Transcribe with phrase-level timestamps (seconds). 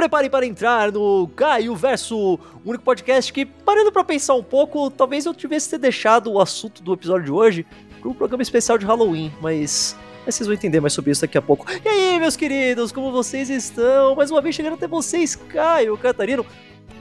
[0.00, 4.90] preparem para entrar no Caio Verso, o único podcast que, parando para pensar um pouco,
[4.90, 7.66] talvez eu tivesse deixado o assunto do episódio de hoje
[8.00, 11.36] para um programa especial de Halloween, mas mas vocês vão entender mais sobre isso daqui
[11.36, 11.66] a pouco.
[11.84, 14.14] E aí, meus queridos, como vocês estão?
[14.14, 16.46] Mais uma vez chegando até vocês, Caio Catarino,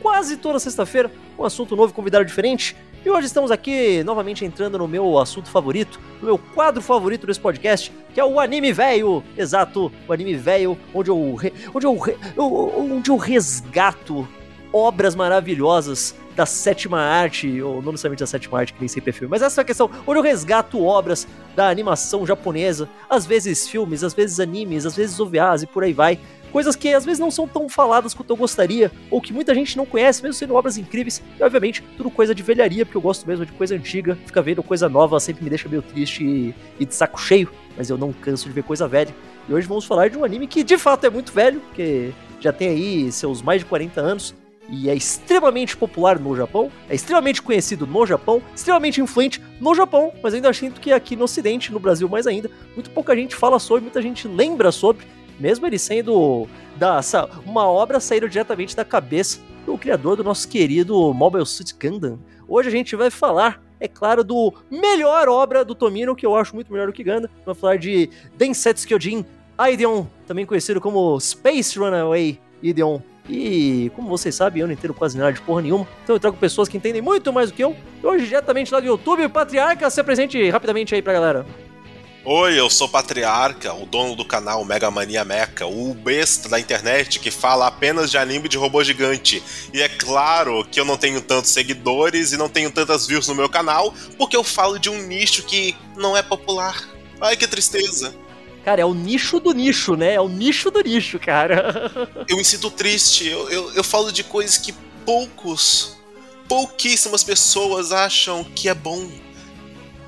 [0.02, 2.76] quase toda sexta-feira, um assunto novo, convidado diferente.
[3.04, 7.40] E hoje estamos aqui novamente entrando no meu assunto favorito, no meu quadro favorito desse
[7.40, 9.24] podcast, que é o anime velho.
[9.38, 11.38] Exato, o anime velho, onde eu,
[11.74, 11.98] onde eu,
[12.38, 14.28] onde eu resgato
[14.74, 19.14] obras maravilhosas da sétima arte, ou não necessariamente da sétima arte, que nem sempre é
[19.14, 23.68] filme, mas essa é a questão, onde eu resgato obras da animação japonesa, às vezes
[23.68, 26.20] filmes, às vezes animes, às vezes OVAs e por aí vai.
[26.52, 29.78] Coisas que às vezes não são tão faladas quanto eu gostaria, ou que muita gente
[29.78, 31.22] não conhece, mesmo sendo obras incríveis.
[31.40, 34.18] E obviamente, tudo coisa de velharia, porque eu gosto mesmo de coisa antiga.
[34.26, 37.90] Fica vendo coisa nova sempre me deixa meio triste e, e de saco cheio, mas
[37.90, 39.14] eu não canso de ver coisa velha.
[39.48, 42.54] E hoje vamos falar de um anime que de fato é muito velho, porque já
[42.54, 44.36] tem aí seus mais de 40 anos,
[44.72, 50.14] e é extremamente popular no Japão, é extremamente conhecido no Japão, extremamente influente no Japão,
[50.22, 53.60] mas ainda sinto que aqui no Ocidente, no Brasil mais ainda, muito pouca gente fala
[53.60, 55.06] sobre, muita gente lembra sobre,
[55.40, 57.00] mesmo ele sendo da,
[57.46, 62.20] uma obra saída diretamente da cabeça do criador do nosso querido Mobile Suit Gundam.
[62.48, 66.56] Hoje a gente vai falar, é claro, do melhor obra do Tomino, que eu acho
[66.56, 67.30] muito melhor do que Gundam.
[67.46, 69.26] Vai falar de Densetsu Kyojin
[69.58, 73.00] Aideon, também conhecido como Space Runaway Ideon
[73.30, 75.88] e, como vocês sabem, eu não entendo quase nada de porra nenhuma.
[76.04, 77.76] Então eu trago pessoas que entendem muito mais do que eu.
[78.02, 81.46] E hoje, diretamente lá do YouTube, Patriarca, se apresente rapidamente aí pra galera.
[82.32, 87.20] Oi, eu sou Patriarca, o dono do canal Mega Mania Mecha, o besta da internet
[87.20, 89.42] que fala apenas de anime de robô gigante.
[89.74, 93.34] E é claro que eu não tenho tantos seguidores e não tenho tantas views no
[93.34, 96.88] meu canal, porque eu falo de um nicho que não é popular.
[97.20, 98.14] Ai, que tristeza.
[98.64, 100.14] Cara, é o nicho do nicho, né?
[100.14, 101.92] É o nicho do nicho, cara.
[102.30, 103.28] eu me sinto triste.
[103.28, 104.72] Eu, eu, eu falo de coisas que
[105.04, 105.98] poucos,
[106.48, 109.10] pouquíssimas pessoas acham que é bom.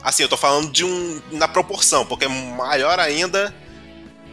[0.03, 1.22] Assim, eu tô falando de um.
[1.31, 3.53] na proporção, porque maior ainda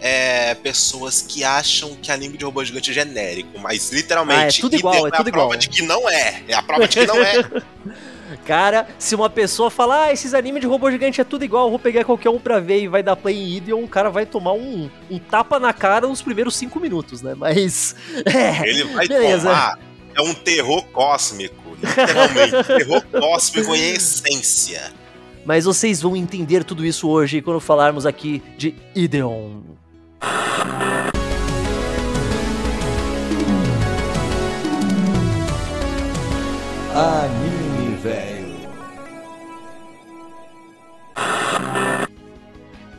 [0.00, 4.40] é pessoas que acham que anime de robô gigante é genérico, mas literalmente.
[4.40, 6.42] Ah, é tudo igual, é, é tudo a prova de que não é.
[6.48, 7.44] É a prova de que não é.
[8.44, 11.78] Cara, se uma pessoa falar, ah, esses animes de robô gigante é tudo igual, vou
[11.78, 14.52] pegar qualquer um pra ver e vai dar play em Ideon, o cara vai tomar
[14.52, 17.34] um, um tapa na cara nos primeiros cinco minutos, né?
[17.34, 17.94] Mas.
[18.26, 19.48] É, Ele vai beleza.
[19.48, 19.78] tomar.
[20.14, 22.64] É um terror cósmico, literalmente.
[22.64, 24.92] terror cósmico em essência.
[25.48, 29.62] Mas vocês vão entender tudo isso hoje quando falarmos aqui de Ideon.
[36.94, 38.58] Anime velho.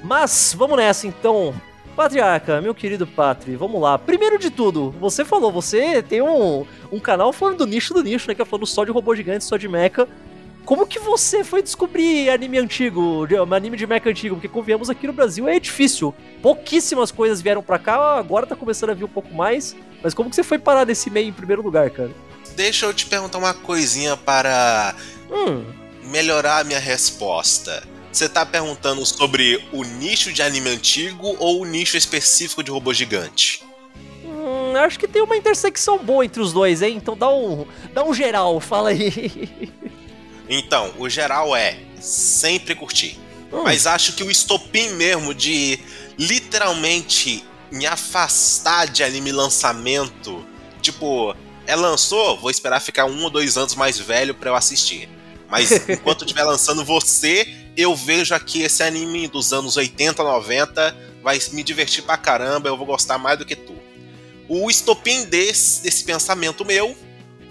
[0.04, 1.54] Mas vamos nessa então.
[1.96, 4.00] Patriarca, meu querido Patri, vamos lá.
[4.00, 8.28] Primeiro de tudo, você falou, você tem um, um canal falando do nicho do nicho,
[8.28, 8.34] né?
[8.34, 10.08] Que é falando só de robô gigante, só de mecha.
[10.70, 14.36] Como que você foi descobrir anime antigo, anime de mecha antigo?
[14.36, 16.14] Porque convenhamos aqui no Brasil é difícil.
[16.44, 19.76] Pouquíssimas coisas vieram pra cá, agora tá começando a vir um pouco mais.
[20.04, 22.12] Mas como que você foi parar nesse meio em primeiro lugar, cara?
[22.56, 24.94] deixa eu te perguntar uma coisinha para
[25.32, 25.66] hum.
[26.04, 27.82] melhorar a minha resposta.
[28.12, 32.94] Você tá perguntando sobre o nicho de anime antigo ou o nicho específico de robô
[32.94, 33.64] gigante?
[34.24, 36.96] Hum, acho que tem uma intersecção boa entre os dois, hein?
[36.96, 39.80] Então dá um, dá um geral, fala aí.
[40.50, 43.20] Então, o geral é sempre curtir.
[43.54, 43.64] Hum.
[43.64, 45.80] Mas acho que o estopim mesmo de
[46.18, 50.44] literalmente me afastar de anime lançamento,
[50.82, 51.36] tipo,
[51.68, 55.08] é lançou, vou esperar ficar um ou dois anos mais velho para eu assistir.
[55.48, 61.40] Mas enquanto estiver lançando você, eu vejo aqui esse anime dos anos 80, 90, vai
[61.52, 63.76] me divertir pra caramba, eu vou gostar mais do que tu.
[64.48, 66.98] O estopim desse, desse pensamento meu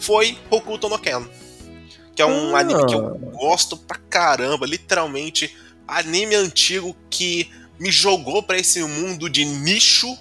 [0.00, 1.24] foi Hokuto no Ken.
[2.18, 2.58] Que é um ah.
[2.58, 5.56] anime que eu gosto pra caramba, literalmente.
[5.86, 7.48] Anime antigo que
[7.78, 10.18] me jogou para esse mundo de nicho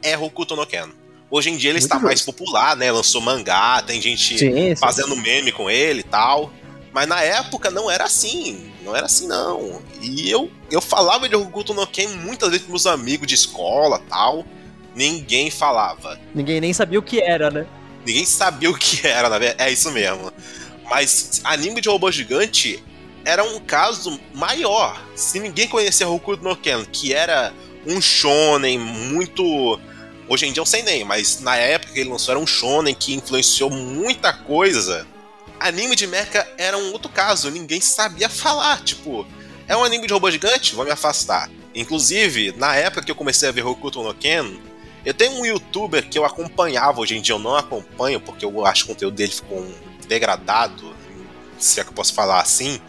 [0.00, 0.88] é Hokuto no Ken.
[1.28, 2.06] Hoje em dia ele Muito está justo.
[2.06, 2.92] mais popular, né?
[2.92, 5.22] Lançou mangá, tem gente sim, fazendo sim.
[5.22, 6.52] meme com ele e tal.
[6.92, 8.70] Mas na época não era assim.
[8.84, 9.82] Não era assim, não.
[10.00, 14.00] E eu, eu falava de Hokuto no Ken muitas vezes com meus amigos de escola
[14.08, 14.46] tal.
[14.94, 16.16] Ninguém falava.
[16.32, 17.66] Ninguém nem sabia o que era, né?
[18.06, 19.68] Ninguém sabia o que era, na verdade.
[19.68, 20.32] É isso mesmo.
[20.88, 22.82] Mas anime de robô gigante
[23.24, 25.02] era um caso maior.
[25.14, 27.52] Se ninguém conhecia Hokuto no Ken, que era
[27.86, 29.80] um shonen muito
[30.26, 32.94] Hoje em dia eu sei nem, mas na época que ele lançou era um shonen
[32.94, 35.06] que influenciou muita coisa.
[35.60, 39.26] Anime de mecha era um outro caso, ninguém sabia falar, tipo,
[39.68, 40.74] é um anime de robô gigante?
[40.74, 41.50] Vou me afastar.
[41.74, 44.58] Inclusive, na época que eu comecei a ver Hokuto no Ken,
[45.04, 48.64] Eu tenho um youtuber que eu acompanhava, hoje em dia eu não acompanho, porque eu
[48.64, 49.74] acho que o conteúdo dele ficou um
[50.06, 50.94] degradado,
[51.58, 52.80] se é que eu posso falar assim.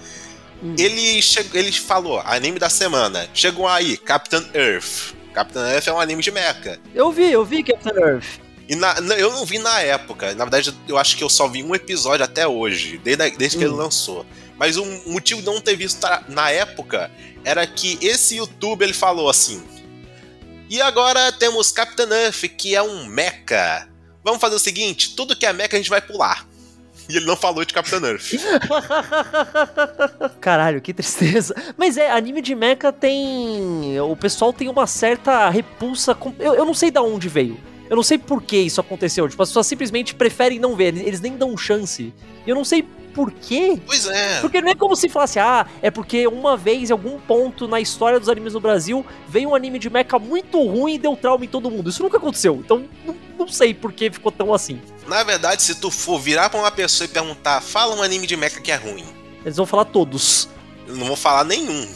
[0.62, 0.76] Hum.
[0.78, 3.28] Ele, chegou, ele falou, anime da semana.
[3.34, 5.14] Chegou aí, Captain Earth.
[5.34, 6.80] Captain Earth é um anime de mecha.
[6.94, 8.40] Eu vi, eu vi Captain Earth.
[8.68, 10.34] E na, eu não vi na época.
[10.34, 13.60] Na verdade, eu acho que eu só vi um episódio até hoje, desde, desde hum.
[13.60, 13.78] que ele hum.
[13.78, 14.26] lançou.
[14.58, 17.12] Mas o motivo de não ter visto na época
[17.44, 19.64] era que esse YouTube ele falou assim:
[20.70, 23.88] E agora temos Captain Earth, que é um mecha.
[24.24, 26.48] Vamos fazer o seguinte: tudo que é mecha a gente vai pular.
[27.08, 28.34] E ele não falou de Capitão Earth.
[30.42, 31.56] Caralho, que tristeza.
[31.78, 34.00] Mas é, anime de mecha tem.
[34.02, 36.16] O pessoal tem uma certa repulsa.
[36.16, 36.34] Com...
[36.40, 37.58] Eu, eu não sei de onde veio.
[37.90, 39.28] Eu não sei por que isso aconteceu.
[39.30, 42.14] Tipo, as pessoas simplesmente preferem não ver, eles nem dão chance.
[42.46, 42.84] E eu não sei
[43.14, 43.80] por quê.
[43.86, 44.42] Pois é.
[44.42, 47.80] Porque não é como se falasse, ah, é porque uma vez, em algum ponto na
[47.80, 51.46] história dos animes no Brasil, veio um anime de mecha muito ruim e deu trauma
[51.46, 51.90] em todo mundo.
[51.90, 52.56] Isso nunca aconteceu.
[52.56, 54.82] Então, não, não sei por que ficou tão assim.
[55.08, 58.36] Na verdade, se tu for virar pra uma pessoa e perguntar, fala um anime de
[58.36, 59.06] mecha que é ruim.
[59.44, 60.50] Eles vão falar todos.
[60.86, 61.88] Eles não vão falar nenhum.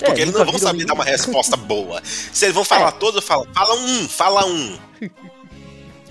[0.00, 0.86] É, porque eles não vão saber nenhum.
[0.88, 2.02] dar uma resposta boa.
[2.04, 2.92] Se eles vão falar é.
[2.92, 4.78] todos, eu falo, fala um, fala um.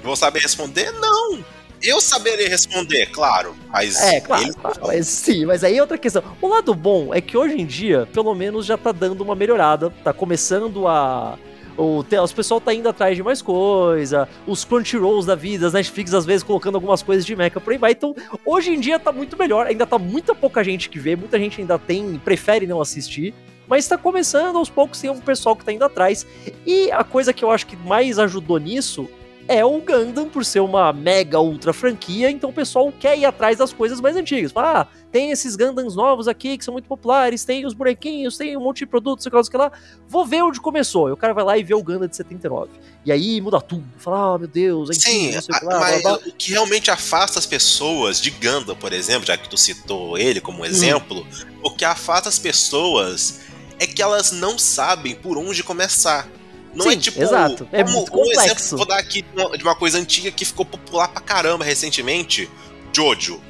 [0.04, 0.92] vão saber responder?
[0.92, 1.44] Não.
[1.86, 3.56] Eu saberia responder, claro.
[3.70, 6.24] Mas é, claro, claro mas, sim, mas aí é outra questão.
[6.42, 9.92] O lado bom é que hoje em dia, pelo menos, já tá dando uma melhorada.
[10.04, 11.38] Tá começando a.
[11.78, 16.14] O, os pessoal tá indo atrás de mais coisa, os Crunchyrolls da vida, as Netflix
[16.14, 17.92] às vezes colocando algumas coisas de mecha por aí vai.
[17.92, 18.16] Então,
[18.46, 19.68] hoje em dia tá muito melhor.
[19.68, 23.34] Ainda tá muita pouca gente que vê, muita gente ainda tem, prefere não assistir.
[23.68, 26.26] Mas tá começando, aos poucos tem um pessoal que tá indo atrás.
[26.66, 29.10] E a coisa que eu acho que mais ajudou nisso
[29.48, 33.58] é o Gundam, por ser uma mega ultra franquia, então o pessoal quer ir atrás
[33.58, 34.52] das coisas mais antigas.
[34.52, 38.58] Fala, ah, tem esses Gundams novos aqui que são muito populares, tem os bonequinhos, tem
[38.58, 39.72] um monte de produtos, sei lá, sei lá.
[40.08, 41.10] Vou ver onde começou.
[41.10, 42.72] E o cara vai lá e vê o Gundam de 79.
[43.06, 43.86] E aí muda tudo.
[43.98, 46.16] Fala, ah, meu Deus, é Sim, Sim, mas blá, blá.
[46.16, 50.42] o que realmente afasta as pessoas de Gundam, por exemplo, já que tu citou ele
[50.42, 50.66] como hum.
[50.66, 51.60] exemplo, hum.
[51.62, 53.42] o que afasta as pessoas
[53.80, 56.28] é que elas não sabem por onde começar.
[56.74, 57.22] Não é Sim, é tipo.
[57.22, 57.68] Exato.
[57.72, 58.40] É como, muito complexo.
[58.40, 59.22] Um exemplo, vou dar aqui
[59.58, 62.50] de uma coisa antiga que ficou popular pra caramba recentemente:
[62.94, 63.42] Jojo.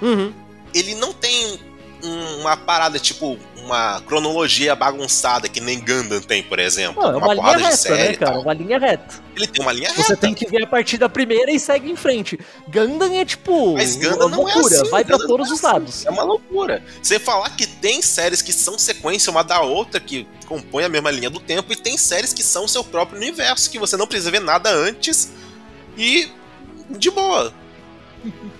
[0.00, 0.32] Uhum.
[0.72, 1.60] Ele não tem
[2.02, 3.38] uma parada tipo
[3.68, 7.02] uma cronologia bagunçada que nem Gundam tem, por exemplo.
[7.02, 8.40] Não, é uma, uma linha reta, né, cara?
[8.40, 9.22] Uma linha reta.
[9.36, 10.02] Ele tem uma linha reta.
[10.02, 12.38] Você tem que ver a partir da primeira e segue em frente.
[12.66, 13.74] Gundam é tipo.
[13.74, 14.90] Mas Gundam não é loucura, é assim.
[14.90, 15.66] vai para todos é os assim.
[15.66, 16.06] lados.
[16.06, 16.82] É uma loucura.
[17.02, 21.10] Você falar que tem séries que são sequência uma da outra, que compõem a mesma
[21.10, 24.30] linha do tempo, e tem séries que são seu próprio universo, que você não precisa
[24.30, 25.30] ver nada antes
[25.96, 26.30] e
[26.90, 27.52] de boa.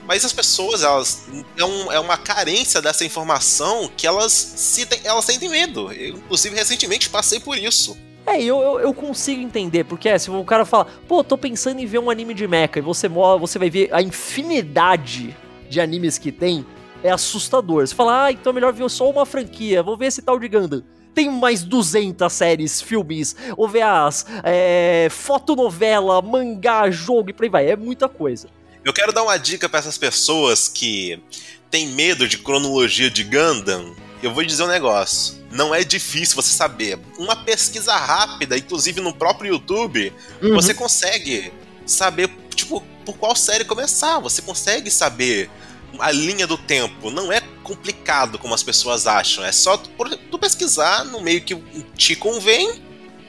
[0.07, 1.27] Mas as pessoas, elas.
[1.57, 5.93] É, um, é uma carência dessa informação que elas, se, elas sentem medo.
[5.93, 7.97] Eu, inclusive, recentemente passei por isso.
[8.27, 11.81] É, eu, eu, eu, consigo entender, porque é, se o cara fala, pô, tô pensando
[11.81, 15.35] em ver um anime de mecha, e você, você vai ver a infinidade
[15.69, 16.67] de animes que tem,
[17.03, 17.87] é assustador.
[17.87, 20.47] Você fala, ah, então é melhor ver só uma franquia, vou ver esse tal de
[20.47, 20.83] Gundam.
[21.15, 27.71] Tem mais 200 séries, filmes, OVAs, é, fotonovela, mangá, jogo e por aí vai.
[27.71, 28.49] É muita coisa.
[28.88, 31.23] Eu quero dar uma dica para essas pessoas que
[31.70, 33.95] têm medo de cronologia de Gundam.
[34.23, 35.35] Eu vou dizer um negócio.
[35.50, 36.99] Não é difícil você saber.
[37.18, 40.54] Uma pesquisa rápida, inclusive no próprio YouTube, uhum.
[40.54, 41.52] você consegue
[41.85, 44.21] saber, tipo, por qual série começar.
[44.21, 45.50] Você consegue saber
[45.99, 47.11] a linha do tempo.
[47.11, 49.45] Não é complicado como as pessoas acham.
[49.45, 49.90] É só tu,
[50.30, 51.54] tu pesquisar no meio que
[51.95, 52.83] te convém.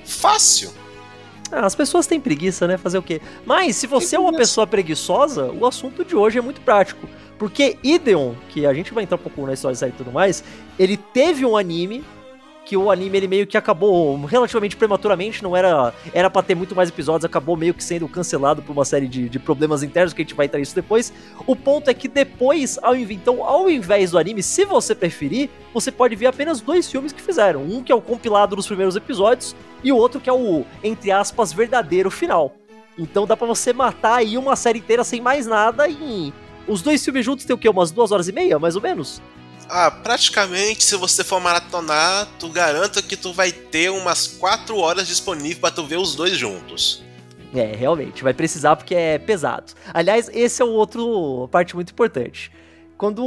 [0.06, 0.74] Fácil.
[1.52, 2.78] Ah, as pessoas têm preguiça, né?
[2.78, 3.22] Fazer o quê?
[3.46, 7.08] Mas se você é uma pessoa preguiçosa, o assunto de hoje é muito prático.
[7.38, 10.44] Porque Ideon, que a gente vai entrar um pouco na história e tudo mais,
[10.78, 12.04] ele teve um anime
[12.70, 16.76] que o anime ele meio que acabou relativamente prematuramente, não era era para ter muito
[16.76, 20.22] mais episódios, acabou meio que sendo cancelado por uma série de, de problemas internos que
[20.22, 21.12] a gente vai entrar isso depois.
[21.48, 25.92] O ponto é que depois, ao, então, ao invés do anime, se você preferir, você
[25.92, 27.64] pode ver apenas dois filmes que fizeram.
[27.64, 31.10] Um que é o compilado dos primeiros episódios e o outro que é o, entre
[31.10, 32.54] aspas, verdadeiro final.
[33.00, 36.32] Então dá para você matar aí uma série inteira sem mais nada e
[36.68, 37.68] os dois filmes juntos tem o quê?
[37.68, 39.20] Umas duas horas e meia, mais ou menos?
[39.72, 45.08] Ah, praticamente, se você for maratonar, tu garanta que tu vai ter umas 4 horas
[45.08, 47.04] disponível para tu ver os dois juntos.
[47.54, 49.74] É, realmente, vai precisar porque é pesado.
[49.94, 52.52] Aliás, esse é o outro parte muito importante.
[52.98, 53.22] Quando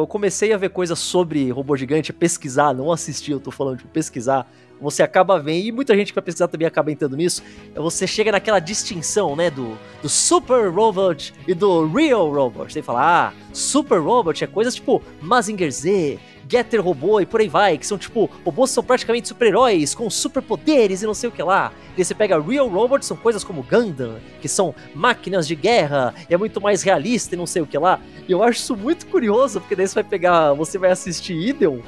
[0.00, 3.84] eu comecei a ver coisas sobre robô gigante, pesquisar, não assistir, eu tô falando de
[3.84, 4.48] pesquisar
[4.84, 7.42] você acaba vendo, e muita gente que vai pesquisar também acaba entrando nisso,
[7.74, 12.72] é você chega naquela distinção, né, do, do Super Robot e do Real Robot.
[12.72, 17.48] Você fala, ah, Super Robot é coisas tipo Mazinger Z, Getter Robô e por aí
[17.48, 21.42] vai, que são tipo, robôs são praticamente super-heróis com superpoderes e não sei o que
[21.42, 21.72] lá.
[21.96, 26.34] E você pega Real Robot, são coisas como Gundam, que são máquinas de guerra, e
[26.34, 28.00] é muito mais realista e não sei o que lá.
[28.28, 31.78] E eu acho isso muito curioso, porque daí você vai pegar, você vai assistir Ideon,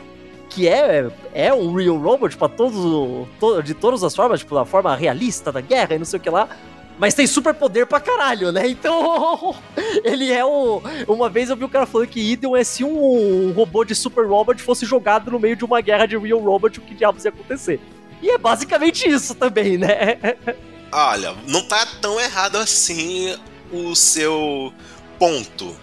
[0.49, 4.65] que é, é um real robot para todos to, de todas as formas, tipo, da
[4.65, 6.49] forma realista da guerra e não sei o que lá.
[6.99, 8.67] Mas tem super poder pra caralho, né?
[8.67, 9.55] Então,
[10.03, 10.83] ele é o.
[11.07, 13.95] Uma vez eu vi o cara falando que Ideon é se um, um robô de
[13.95, 17.25] super robot fosse jogado no meio de uma guerra de real robot, o que diabos
[17.25, 17.81] ia acontecer?
[18.23, 20.17] E é basicamente isso também, né?
[20.91, 23.37] Olha, não tá tão errado assim
[23.71, 24.73] o seu
[25.19, 25.77] ponto.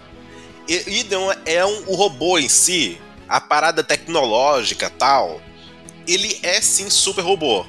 [0.66, 5.40] Ideon é um, o robô em si, a parada tecnológica tal,
[6.06, 7.64] ele é sim super robô.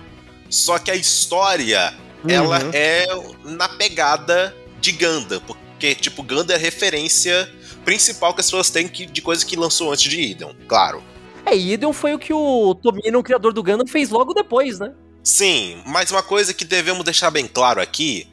[0.50, 1.94] Só que a história,
[2.24, 2.30] uhum.
[2.30, 3.06] ela é
[3.44, 7.50] na pegada de Ganda, porque, tipo, Ganda é a referência
[7.84, 11.04] principal que as pessoas têm que, de coisa que lançou antes de Ideon, claro.
[11.46, 14.94] É, Ideon foi o que o Tomino, o criador do Gundam, fez logo depois, né?
[15.24, 18.28] Sim, mas uma coisa que devemos deixar bem claro aqui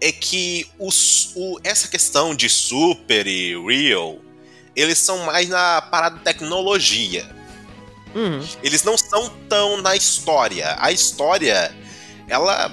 [0.00, 4.18] é que os, o, essa questão de super e real
[4.74, 7.26] eles são mais na parada tecnologia.
[8.14, 8.46] Uhum.
[8.62, 10.76] Eles não são tão na história.
[10.78, 11.74] A história,
[12.28, 12.70] ela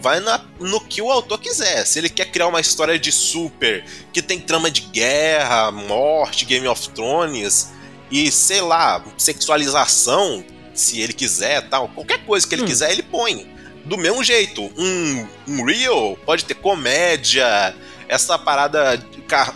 [0.00, 1.84] vai na, no que o autor quiser.
[1.86, 6.66] Se ele quer criar uma história de super que tem trama de guerra, morte, Game
[6.68, 7.72] of Thrones
[8.10, 12.66] e sei lá, sexualização, se ele quiser, tal, qualquer coisa que ele hum.
[12.66, 13.52] quiser, ele põe.
[13.84, 17.74] Do mesmo jeito, um, um Real pode ter comédia,
[18.08, 19.02] essa parada,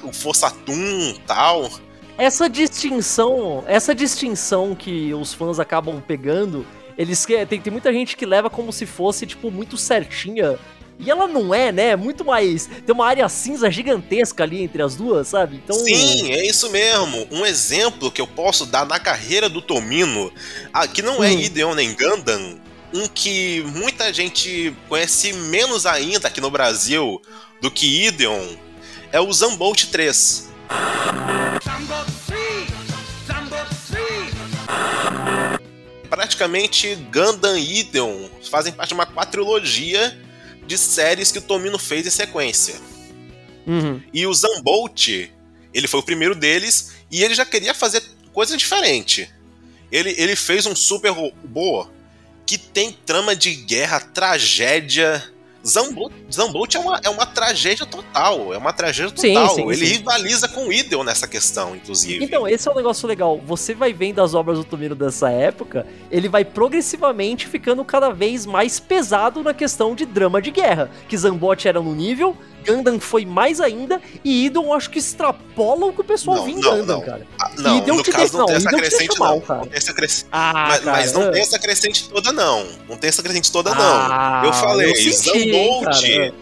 [0.02, 1.70] o Força Atum, tal.
[2.16, 8.26] Essa distinção, essa distinção que os fãs acabam pegando, eles tem, tem muita gente que
[8.26, 10.58] leva como se fosse tipo muito certinha
[10.98, 11.94] e ela não é, né?
[11.94, 12.66] Muito mais.
[12.66, 15.60] Tem uma área cinza gigantesca ali entre as duas, sabe?
[15.62, 15.76] Então...
[15.76, 17.26] Sim, é isso mesmo.
[17.30, 20.32] Um exemplo que eu posso dar na carreira do Tomino,
[20.92, 21.38] que não é hum.
[21.38, 22.58] Ideon nem Gundam,
[22.92, 27.20] um que muita gente conhece menos ainda aqui no Brasil
[27.60, 28.56] do que Ideon,
[29.12, 30.48] é o Zambolt 3.
[36.08, 40.18] Praticamente Gundam e Ideon fazem parte de uma quadrilogia
[40.66, 42.74] de séries que o Tomino fez em sequência.
[43.66, 44.02] Uhum.
[44.12, 45.30] E o Zambolt,
[45.74, 48.02] ele foi o primeiro deles e ele já queria fazer
[48.32, 49.30] coisa diferente.
[49.90, 51.86] Ele, ele fez um super robô
[52.48, 55.22] que tem trama de guerra, tragédia,
[55.66, 58.54] Zambolt, Zambolt é, uma, é uma tragédia total.
[58.54, 59.50] É uma tragédia total.
[59.50, 59.96] Sim, sim, Ele sim.
[59.98, 62.24] rivaliza com o Idel nessa questão, inclusive.
[62.24, 63.38] Então, esse é um negócio legal.
[63.44, 68.46] Você vai vendo as obras do Tomino dessa época, ele vai progressivamente ficando cada vez
[68.46, 70.90] mais pesado na questão de drama de guerra.
[71.06, 72.34] Que Zambolt era no nível,
[72.68, 76.62] Gundam foi mais ainda, e Idon acho que extrapola o que o pessoal não, vinha
[76.62, 77.00] Gundam, não.
[77.00, 77.26] cara.
[77.40, 79.56] Ah, não, no caso não, não tem essa crescente mal, não.
[79.56, 80.28] Não tem essa crescente.
[80.30, 82.66] Ah, mas, cara, mas, não tem essa crescente toda não.
[82.88, 84.48] Não tem essa crescente toda ah, não.
[84.48, 86.34] Eu falei, eu senti, Zambolt...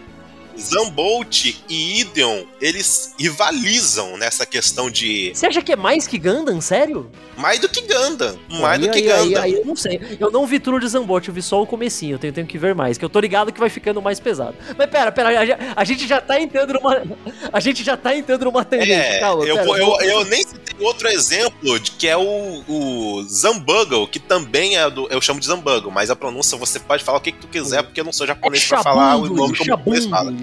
[0.59, 5.31] Zambolt e Ideon, eles rivalizam nessa questão de.
[5.33, 7.11] Você acha que é mais que Gundam, sério?
[7.37, 8.37] Mais do que Gundam.
[8.49, 9.43] Mais aí, do que aí, Gundam.
[9.43, 10.17] Aí, aí, eu não sei.
[10.19, 12.15] Eu não vi tudo de Zambolt, eu vi só o comecinho.
[12.15, 14.55] Eu tenho, tenho que ver mais, que eu tô ligado que vai ficando mais pesado.
[14.77, 17.03] Mas pera, pera, a, a gente já tá entrando numa.
[17.51, 18.93] A gente já tá entrando numa tendência.
[18.93, 23.23] É, Calma, eu, pera, eu, eu, nem citei outro exemplo de que é o, o
[23.23, 25.07] Zambugle, que também é do.
[25.09, 27.83] Eu chamo de Zambugle, mas a pronúncia você pode falar o que, que tu quiser,
[27.83, 30.33] porque eu não sou japonês é pra falar o nome como o fala.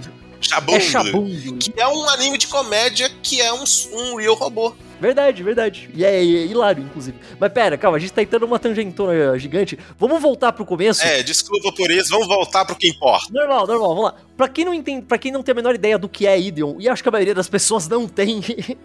[0.44, 1.58] Shabundo, é Shabundo.
[1.58, 4.74] Que é um anime de comédia que é um, um real robô.
[5.00, 5.90] Verdade, verdade.
[5.94, 7.18] E é, é, hilário, inclusive.
[7.38, 9.78] Mas pera, calma, a gente tá entrando uma tangentona gigante.
[9.98, 11.02] Vamos voltar pro começo?
[11.02, 13.26] É, desculpa por isso, vamos voltar pro que importa.
[13.32, 14.14] Normal, normal, vamos lá.
[14.36, 16.76] Pra quem não entende, para quem não tem a menor ideia do que é Ideon,
[16.78, 18.40] e acho que a maioria das pessoas não tem,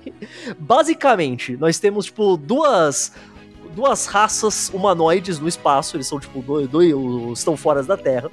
[0.59, 3.11] basicamente, nós temos, tipo, duas
[3.75, 6.93] duas raças humanoides no espaço, eles são, tipo, dois, dois
[7.37, 8.29] estão fora da Terra.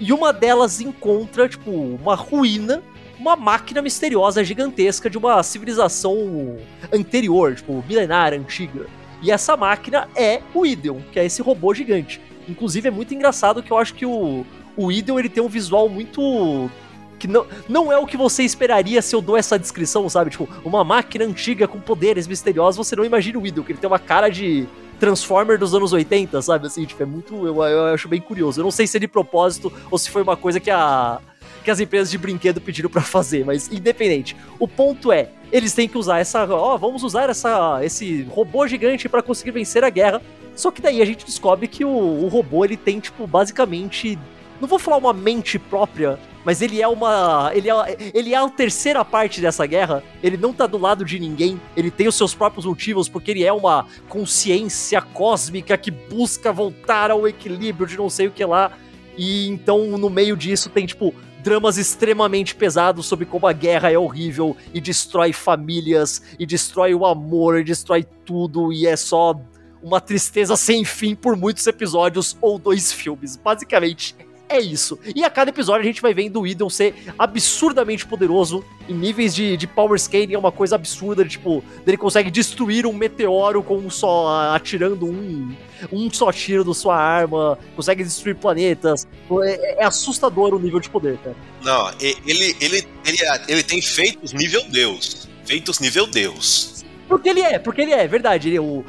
[0.00, 2.82] E uma delas encontra, tipo, uma ruína,
[3.18, 6.56] uma máquina misteriosa gigantesca de uma civilização
[6.92, 8.86] anterior, tipo, milenária, antiga.
[9.20, 12.20] E essa máquina é o Ideon, que é esse robô gigante.
[12.48, 15.88] Inclusive é muito engraçado que eu acho que o, o Ideon ele tem um visual
[15.88, 16.70] muito
[17.18, 20.30] que não, não é o que você esperaria se eu dou essa descrição, sabe?
[20.30, 23.90] Tipo, uma máquina antiga com poderes misteriosos, você não imagina o Ideon, que ele tem
[23.90, 26.66] uma cara de Transformer dos anos 80, sabe?
[26.66, 27.46] Assim, tipo, é muito.
[27.46, 28.60] Eu, eu acho bem curioso.
[28.60, 31.20] Eu não sei se é de propósito ou se foi uma coisa que a.
[31.64, 34.36] Que as empresas de brinquedo pediram para fazer, mas independente.
[34.58, 39.08] O ponto é, eles têm que usar essa, ó, vamos usar essa, esse robô gigante
[39.08, 40.22] para conseguir vencer a guerra.
[40.54, 44.18] Só que daí a gente descobre que o, o robô ele tem, tipo, basicamente.
[44.60, 47.50] Não vou falar uma mente própria, mas ele é uma.
[47.54, 50.02] Ele é, ele é a terceira parte dessa guerra.
[50.22, 51.60] Ele não tá do lado de ninguém.
[51.76, 57.10] Ele tem os seus próprios motivos, porque ele é uma consciência cósmica que busca voltar
[57.10, 58.72] ao equilíbrio de não sei o que lá.
[59.14, 61.14] E então, no meio disso, tem, tipo,
[61.44, 67.04] dramas extremamente pesados sobre como a guerra é horrível e destrói famílias, e destrói o
[67.04, 69.38] amor, e destrói tudo, e é só
[69.82, 73.36] uma tristeza sem fim por muitos episódios ou dois filmes.
[73.36, 74.16] Basicamente,
[74.48, 74.98] é isso.
[75.14, 79.34] E a cada episódio a gente vai vendo o Idon ser absurdamente poderoso em níveis
[79.34, 83.76] de, de power scaling, é uma coisa absurda, tipo, ele consegue destruir um meteoro com
[83.76, 85.54] um só atirando um,
[85.92, 89.06] um só tiro da sua arma, consegue destruir planetas.
[89.44, 91.36] É, é assustador o nível de poder, cara.
[91.62, 95.28] Não, ele, ele, ele, ele, ele tem feitos nível Deus.
[95.44, 96.84] Feitos nível Deus.
[97.08, 98.48] Porque ele é, porque ele é, verdade.
[98.48, 98.84] Ele é o...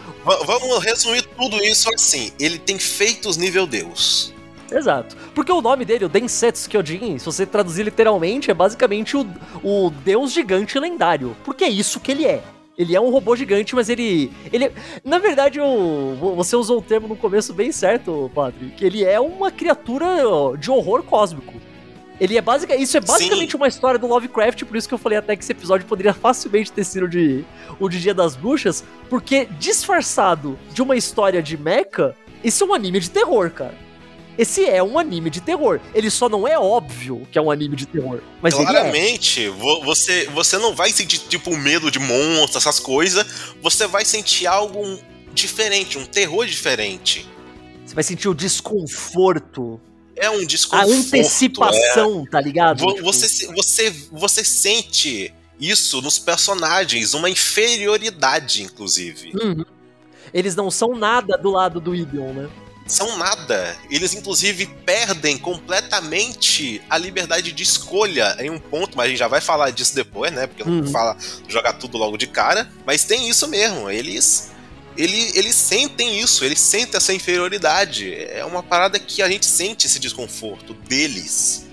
[0.45, 2.31] Vamos resumir tudo isso assim.
[2.37, 4.33] Ele tem feitos nível Deus.
[4.71, 5.15] Exato.
[5.33, 9.25] Porque o nome dele, o Densetsu Kyojin, se você traduzir literalmente, é basicamente o,
[9.63, 11.35] o deus gigante lendário.
[11.43, 12.43] Porque é isso que ele é.
[12.77, 14.31] Ele é um robô gigante, mas ele.
[14.53, 14.71] ele
[15.03, 18.75] na verdade, o, você usou o termo no começo bem certo, Patrick.
[18.75, 20.07] Que ele é uma criatura
[20.57, 21.53] de horror cósmico.
[22.19, 23.57] Ele é basic, isso é basicamente Sim.
[23.57, 26.69] uma história do Lovecraft, por isso que eu falei até que esse episódio poderia facilmente
[26.69, 27.45] ter sido de,
[27.79, 32.73] o de Dia das Bruxas, porque disfarçado de uma história de mecha, isso é um
[32.73, 33.88] anime de terror, cara.
[34.39, 35.81] Esse é um anime de terror.
[35.93, 38.21] Ele só não é óbvio que é um anime de terror.
[38.41, 38.57] Mas é.
[38.57, 39.49] Claramente, é.
[39.49, 43.27] você, você não vai sentir, tipo, medo de monstros, essas coisas.
[43.61, 44.97] Você vai sentir algo
[45.33, 47.29] diferente, um terror diferente.
[47.85, 49.77] Você vai sentir o desconforto.
[50.15, 50.89] É um desconforto.
[50.89, 52.29] A antecipação, é.
[52.29, 52.85] tá ligado?
[53.03, 53.53] Você, tipo...
[53.53, 59.33] você, você sente isso nos personagens, uma inferioridade, inclusive.
[59.35, 59.65] Uhum.
[60.33, 62.49] Eles não são nada do lado do Ideon, né?
[62.89, 63.77] São nada.
[63.89, 69.27] Eles, inclusive, perdem completamente a liberdade de escolha em um ponto, mas a gente já
[69.27, 70.47] vai falar disso depois, né?
[70.47, 70.91] Porque não uhum.
[70.91, 71.15] fala
[71.47, 72.69] jogar tudo logo de cara.
[72.85, 73.89] Mas tem isso mesmo.
[73.89, 74.49] Eles.
[74.97, 78.13] Eles, eles sentem isso, eles sentem essa inferioridade.
[78.13, 81.68] É uma parada que a gente sente esse desconforto deles.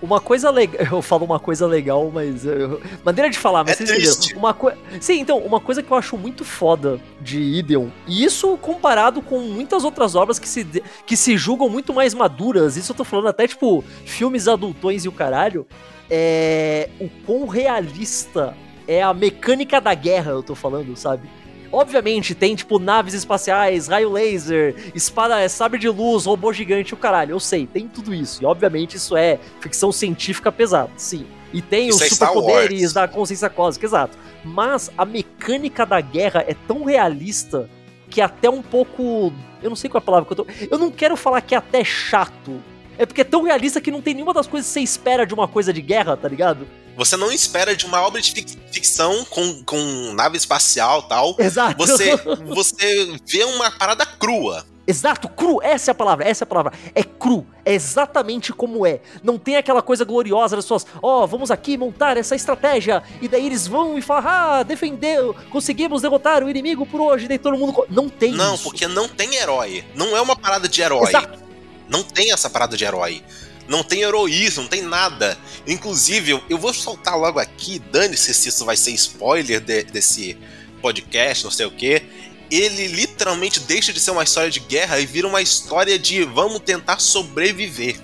[0.00, 0.86] Uma coisa legal.
[0.92, 2.44] Eu falo uma coisa legal, mas.
[2.44, 4.38] Eu, maneira de falar, mas é vocês entenderam.
[4.38, 4.70] Uma co...
[5.00, 9.40] Sim, então, uma coisa que eu acho muito foda de Ideon, e isso comparado com
[9.40, 10.64] muitas outras obras que se,
[11.06, 15.08] que se julgam muito mais maduras, isso eu tô falando até tipo filmes adultões e
[15.08, 15.66] o caralho,
[16.10, 16.88] é.
[17.00, 18.56] O quão realista
[18.86, 21.28] é a mecânica da guerra, eu tô falando, sabe?
[21.70, 27.32] Obviamente, tem, tipo, naves espaciais, raio laser, espada, sabre de luz, robô gigante, o caralho.
[27.32, 28.42] Eu sei, tem tudo isso.
[28.42, 31.26] E, obviamente, isso é ficção científica pesada, sim.
[31.52, 34.18] E tem isso os é superpoderes da consciência cósmica, exato.
[34.44, 37.68] Mas a mecânica da guerra é tão realista
[38.08, 39.32] que é até um pouco.
[39.62, 40.46] Eu não sei qual é a palavra que eu tô.
[40.70, 42.60] Eu não quero falar que é até chato.
[42.96, 45.32] É porque é tão realista que não tem nenhuma das coisas que você espera de
[45.32, 46.66] uma coisa de guerra, tá ligado?
[46.98, 48.32] Você não espera de uma obra de
[48.72, 51.36] ficção com, com nave espacial tal.
[51.38, 51.76] Exato.
[51.78, 54.66] Você, você vê uma parada crua.
[54.84, 56.72] Exato, cru, essa é a palavra, essa é a palavra.
[56.94, 59.00] É cru, é exatamente como é.
[59.22, 63.28] Não tem aquela coisa gloriosa das pessoas, ó, oh, vamos aqui montar essa estratégia, e
[63.28, 67.58] daí eles vão e falam, ah, defendeu, conseguimos derrotar o inimigo por hoje, daí todo
[67.58, 67.84] mundo.
[67.90, 68.64] Não tem Não, isso.
[68.64, 69.84] porque não tem herói.
[69.94, 71.10] Não é uma parada de herói.
[71.10, 71.38] Exato.
[71.86, 73.22] Não tem essa parada de herói
[73.68, 75.38] não tem heroísmo, não tem nada.
[75.66, 80.36] Inclusive, eu, vou soltar logo aqui, dane-se se isso vai ser spoiler de, desse
[80.80, 82.02] podcast, não sei o que.
[82.50, 86.60] Ele literalmente deixa de ser uma história de guerra e vira uma história de vamos
[86.60, 88.00] tentar sobreviver.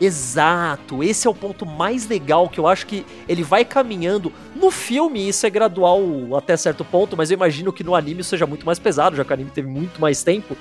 [0.00, 4.32] Exato, esse é o ponto mais legal que eu acho que ele vai caminhando.
[4.54, 6.00] No filme isso é gradual
[6.36, 9.30] até certo ponto, mas eu imagino que no anime seja muito mais pesado, já que
[9.30, 10.56] o anime teve muito mais tempo.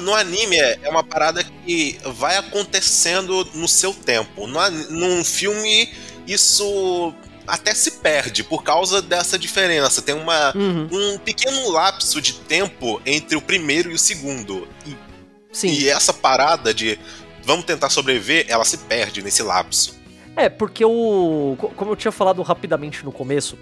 [0.00, 4.46] No anime é, é uma parada que vai acontecendo no seu tempo.
[4.46, 5.92] No, num filme,
[6.26, 7.14] isso
[7.46, 10.02] até se perde por causa dessa diferença.
[10.02, 10.88] Tem uma, uhum.
[10.92, 14.68] um pequeno lapso de tempo entre o primeiro e o segundo.
[14.86, 14.96] E,
[15.50, 15.68] Sim.
[15.68, 16.98] e essa parada de
[17.42, 19.96] vamos tentar sobreviver, ela se perde nesse lapso.
[20.36, 21.56] É, porque o.
[21.74, 23.58] Como eu tinha falado rapidamente no começo,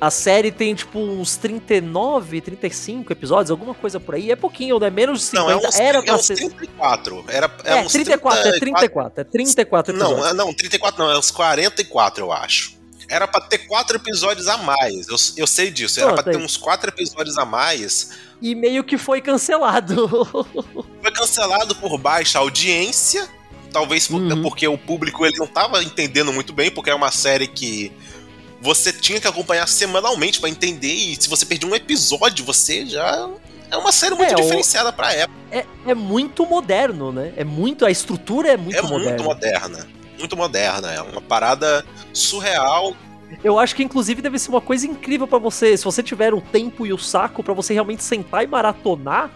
[0.00, 4.30] a série tem, tipo, uns 39, 35 episódios, alguma coisa por aí.
[4.30, 4.88] É pouquinho, né?
[4.88, 5.42] Menos de 50.
[5.42, 6.36] Não, é uns, era é pra uns ser...
[6.36, 7.24] 34.
[7.28, 9.20] Era, é, é uns 34, 34, é 34.
[9.20, 10.26] É 34 episódios.
[10.34, 12.80] Não, não, 34 não, é uns 44, eu acho.
[13.10, 15.08] Era pra ter quatro episódios a mais.
[15.08, 16.00] Eu, eu sei disso.
[16.00, 18.12] Era Pô, pra ter uns quatro episódios a mais.
[18.40, 20.08] E meio que foi cancelado.
[21.02, 23.28] foi cancelado por baixa audiência.
[23.72, 24.42] Talvez uhum.
[24.42, 27.92] porque o público ele não tava entendendo muito bem, porque é uma série que
[28.60, 33.28] você tinha que acompanhar semanalmente para entender, e se você perdia um episódio, você já.
[33.70, 35.38] É uma série muito é, diferenciada pra época.
[35.52, 37.32] É, é muito moderno, né?
[37.36, 37.86] É muito.
[37.86, 39.04] A estrutura é muito é moderna.
[39.04, 39.88] É muito moderna.
[40.18, 40.92] Muito moderna.
[40.92, 42.96] É uma parada surreal
[43.44, 46.40] eu acho que inclusive deve ser uma coisa incrível para você, se você tiver o
[46.40, 49.30] tempo e o saco para você realmente sentar e maratonar,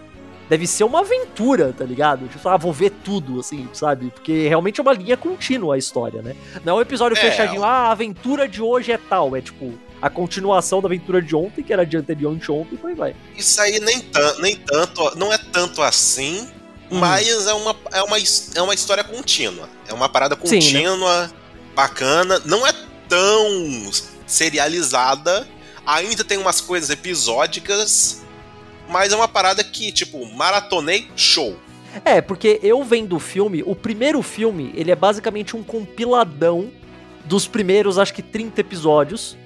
[0.48, 2.28] deve ser uma aventura, tá ligado?
[2.28, 4.10] Tipo, ah, vou ver tudo, assim, sabe?
[4.10, 6.36] Porque realmente é uma linha contínua a história, né?
[6.64, 9.72] Não é um episódio é, fechadinho, ah, a aventura de hoje é tal, é tipo
[10.02, 12.94] a continuação da aventura de ontem, que era de anterior de ontem, e por aí
[12.94, 13.16] vai.
[13.36, 14.04] Isso aí nem,
[14.40, 16.46] nem tanto, não é tanto assim,
[16.90, 16.98] hum.
[16.98, 18.16] mas é uma, é, uma,
[18.54, 19.68] é uma história contínua.
[19.88, 21.30] É uma parada contínua, Sim, né?
[21.74, 22.38] bacana.
[22.44, 22.72] Não é
[23.08, 23.90] tão
[24.26, 25.48] serializada.
[25.86, 28.23] Ainda tem umas coisas episódicas,
[28.88, 31.56] mas é uma parada que, tipo, maratonei, show.
[32.04, 36.70] É, porque eu vendo o filme, o primeiro filme, ele é basicamente um compiladão
[37.24, 39.36] dos primeiros, acho que 30 episódios,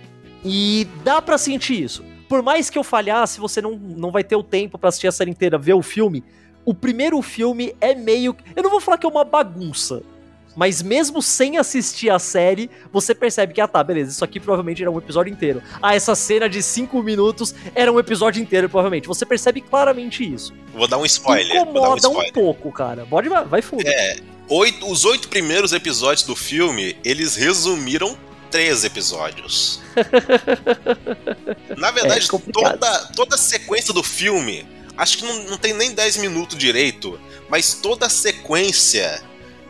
[0.45, 2.05] e dá para sentir isso.
[2.29, 5.13] Por mais que eu falhasse, você não, não vai ter o tempo para assistir a
[5.13, 6.23] série inteira, ver o filme.
[6.65, 8.37] O primeiro filme é meio.
[8.55, 10.03] Eu não vou falar que é uma bagunça,
[10.59, 14.83] mas mesmo sem assistir a série, você percebe que, ah tá, beleza, isso aqui provavelmente
[14.83, 15.63] era um episódio inteiro.
[15.81, 19.07] Ah, essa cena de 5 minutos era um episódio inteiro, provavelmente.
[19.07, 20.53] Você percebe claramente isso.
[20.75, 21.59] Vou dar um spoiler.
[21.59, 22.31] Incomoda um, spoiler.
[22.31, 23.07] um, pouco, cara.
[23.07, 23.87] Pode, vai fundo.
[23.87, 24.17] É,
[24.49, 28.19] oito, os oito primeiros episódios do filme, eles resumiram
[28.51, 29.81] três episódios.
[31.79, 34.67] Na verdade, é toda, toda a sequência do filme,
[34.97, 37.17] acho que não, não tem nem 10 minutos direito,
[37.49, 39.23] mas toda a sequência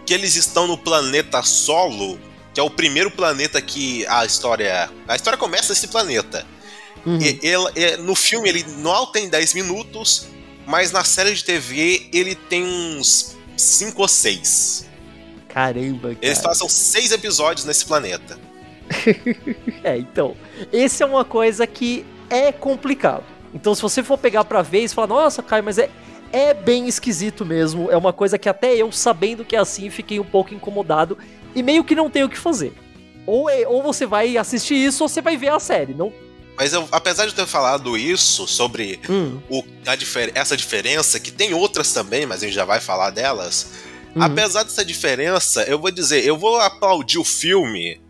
[0.08, 2.18] que eles estão no planeta Solo,
[2.54, 4.88] que é o primeiro planeta que a história.
[5.06, 6.46] A história começa nesse planeta.
[7.04, 7.18] Uhum.
[7.20, 10.28] E, ele, no filme ele não tem 10 minutos,
[10.66, 14.86] mas na série de TV ele tem uns 5 ou 6.
[15.46, 16.18] Caramba, cara.
[16.22, 18.38] Eles passam 6 episódios nesse planeta.
[19.84, 20.34] é, então.
[20.72, 23.24] Esse é uma coisa que é complicado.
[23.52, 25.90] Então, se você for pegar pra ver e falar, nossa, Caio, mas é,
[26.32, 27.90] é bem esquisito mesmo.
[27.90, 31.16] É uma coisa que até eu, sabendo que é assim, fiquei um pouco incomodado
[31.54, 32.72] e meio que não tenho o que fazer.
[33.26, 35.94] Ou, é, ou você vai assistir isso ou você vai ver a série.
[35.94, 36.12] Não,
[36.58, 39.38] mas eu, apesar de ter falado isso sobre hum.
[39.48, 39.62] o,
[39.96, 43.70] difer essa diferença, que tem outras também, mas a gente já vai falar delas.
[44.16, 44.20] Hum.
[44.20, 48.00] Apesar dessa diferença, eu vou dizer, eu vou aplaudir o filme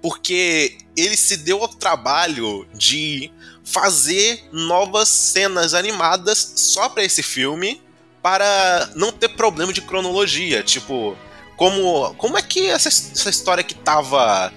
[0.00, 3.32] porque ele se deu ao trabalho de
[3.64, 7.82] fazer novas cenas animadas só para esse filme
[8.22, 11.16] para não ter problema de cronologia, tipo,
[11.56, 14.52] como como é que essa, essa história que tava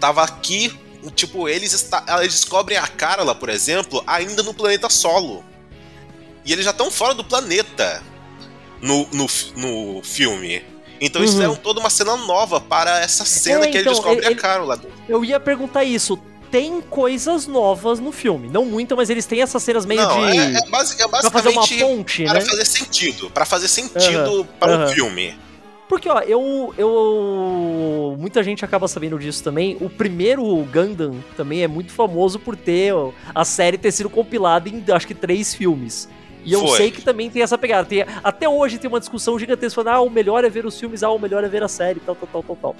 [0.00, 0.72] tava aqui,
[1.14, 5.44] tipo, eles está, eles descobrem a Carla, por exemplo, ainda no planeta solo.
[6.44, 8.02] E eles já estão fora do planeta
[8.80, 10.64] no, no, no filme.
[11.00, 11.24] Então uhum.
[11.24, 14.34] eles fizeram toda uma cena nova para essa cena é, que então, ele descobre ele,
[14.34, 14.80] a Carla.
[15.08, 16.18] Eu ia perguntar isso
[16.50, 18.48] tem coisas novas no filme.
[18.48, 20.38] Não muito, mas eles têm essas cenas meio não, de.
[20.38, 22.40] É, é, basic, é basicamente pra fazer uma ponte, para né?
[22.40, 23.30] fazer sentido.
[23.30, 24.88] para fazer sentido uhum, para o uhum.
[24.88, 25.44] filme.
[25.88, 28.16] Porque, ó, eu, eu.
[28.18, 29.76] Muita gente acaba sabendo disso também.
[29.80, 34.68] O primeiro Gundam também é muito famoso por ter ó, a série ter sido compilada
[34.68, 36.08] em acho que três filmes.
[36.44, 36.76] E eu Foi.
[36.76, 37.86] sei que também tem essa pegada.
[37.86, 41.02] Tem, até hoje tem uma discussão gigantesca falando: ah, o melhor é ver os filmes,
[41.02, 42.76] ah, o melhor é ver a série, tal, tal, tal, tal, tal.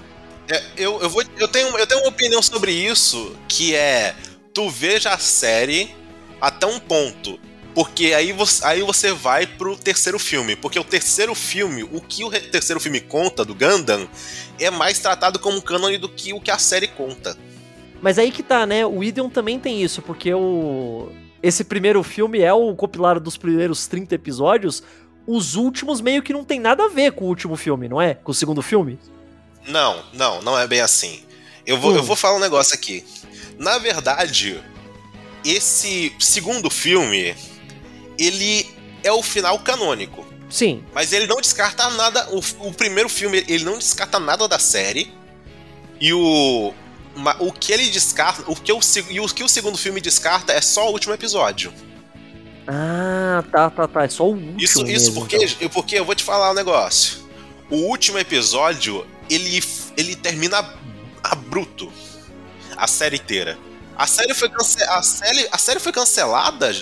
[0.49, 4.15] É, eu, eu, vou, eu, tenho, eu tenho uma opinião sobre isso, que é
[4.53, 5.95] tu veja a série
[6.41, 7.39] até um ponto.
[7.75, 10.55] Porque aí você, aí você vai pro terceiro filme.
[10.55, 14.09] Porque o terceiro filme, o que o terceiro filme conta do Gundam,
[14.61, 17.37] é mais tratado como cânone do que o que a série conta.
[18.01, 18.87] Mas aí que tá, né?
[18.87, 21.09] O Ideon também tem isso, porque o.
[21.43, 24.83] Esse primeiro filme é o compilado dos primeiros 30 episódios.
[25.27, 28.15] Os últimos meio que não tem nada a ver com o último filme, não é?
[28.15, 28.99] Com o segundo filme?
[29.67, 31.23] Não, não, não é bem assim.
[31.67, 31.97] Eu vou, hum.
[31.97, 33.05] eu vou falar um negócio aqui.
[33.59, 34.63] Na verdade,
[35.45, 37.35] esse segundo filme,
[38.19, 38.67] ele
[39.03, 40.27] é o final canônico.
[40.51, 40.85] Sim.
[40.95, 42.29] Mas ele não descarta nada.
[42.31, 45.13] O, o primeiro filme, ele não descarta nada da série.
[46.01, 46.73] E o.
[47.39, 48.45] O que ele descarta.
[48.51, 51.73] O que o, e o que o segundo filme descarta é só o último episódio.
[52.67, 54.05] Ah, tá, tá, tá.
[54.05, 54.57] É só o último.
[54.59, 55.69] Isso, mesmo, isso porque, então.
[55.69, 57.24] porque eu vou te falar um negócio.
[57.71, 59.63] O último episódio, ele,
[59.97, 60.75] ele termina
[61.23, 61.93] abrupto.
[62.77, 63.59] A série inteira.
[63.97, 66.75] A série foi cance a série, a série foi cancelada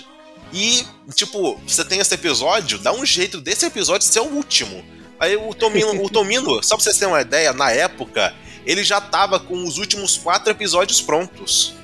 [0.52, 4.84] e, tipo, você tem esse episódio, dá um jeito desse episódio ser o último.
[5.18, 8.34] Aí o Tomino, o Tomino, só pra vocês terem uma ideia, na época,
[8.66, 11.74] ele já tava com os últimos quatro episódios prontos.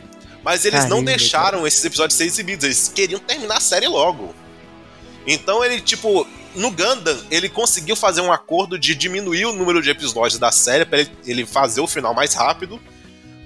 [0.42, 4.34] Mas eles Caramba, não deixaram esses episódios ser exibidos, eles queriam terminar a série logo.
[5.26, 9.90] Então ele, tipo, no Gundam, ele conseguiu fazer um acordo de diminuir o número de
[9.90, 12.80] episódios da série para ele, fazer o final mais rápido.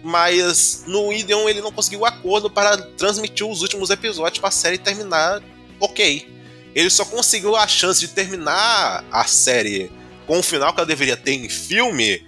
[0.02, 4.52] mas no Ideon ele não conseguiu o acordo para transmitir os últimos episódios para a
[4.52, 5.40] série terminar
[5.78, 6.28] ok.
[6.74, 9.92] Ele só conseguiu a chance de terminar a série
[10.26, 12.26] com o final que ela deveria ter em filme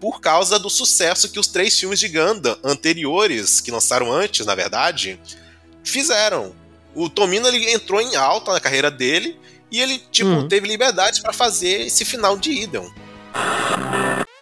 [0.00, 4.54] por causa do sucesso que os três filmes de Gundam anteriores, que lançaram antes, na
[4.54, 5.18] verdade,
[5.84, 6.54] fizeram.
[6.94, 9.38] O Tomino ele entrou em alta na carreira dele
[9.72, 10.46] e ele tipo uhum.
[10.46, 12.88] teve liberdade para fazer esse final de Ideon.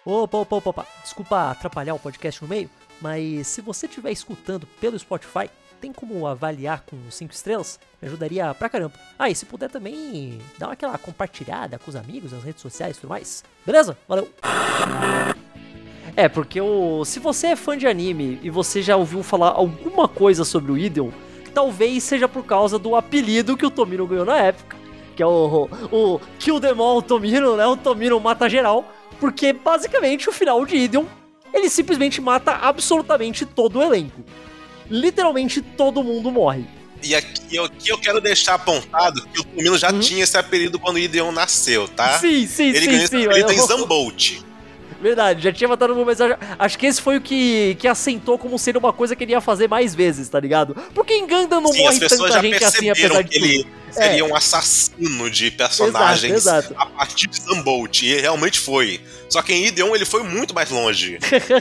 [0.04, 0.86] Opa, opa, opa, opa.
[1.02, 2.68] Desculpa atrapalhar o podcast no meio,
[3.00, 5.48] mas se você estiver escutando pelo Spotify,
[5.80, 7.78] tem como avaliar com 5 estrelas?
[8.02, 8.94] Me ajudaria pra caramba.
[9.16, 13.00] Ah, e se puder também dar aquela compartilhada com os amigos nas redes sociais e
[13.00, 13.44] tudo mais.
[13.64, 13.96] Beleza?
[14.08, 14.28] Valeu!
[16.16, 20.08] É, porque o, se você é fã de anime e você já ouviu falar alguma
[20.08, 21.10] coisa sobre o Ideon,
[21.54, 24.76] talvez seja por causa do apelido que o Tomino ganhou na época,
[25.20, 27.66] que é o, o, o Kill Them All Tomino, né?
[27.66, 31.04] O Tomino mata geral, porque basicamente o final de Ideon,
[31.52, 34.24] ele simplesmente mata absolutamente todo o elenco.
[34.88, 36.64] Literalmente todo mundo morre.
[37.02, 40.00] E aqui, aqui eu quero deixar apontado que o Tomino já uhum.
[40.00, 42.18] tinha esse apelido quando o Ideon nasceu, tá?
[42.18, 42.84] Sim, sim, ele sim.
[42.84, 44.40] Ele ganhou esse apelido em Zambolt.
[45.00, 46.18] Verdade, já tinha matado no mas
[46.58, 49.40] acho que esse foi o que, que assentou como sendo uma coisa que ele ia
[49.40, 50.76] fazer mais vezes, tá ligado?
[50.94, 54.24] Porque em Gundam não Sim, morre tanta gente assim, apesar de ele seria é.
[54.24, 56.74] um assassino de personagens exato, exato.
[56.80, 59.00] a partir de Sunbolt, e realmente foi.
[59.28, 61.18] Só que em Ideon ele foi muito mais longe.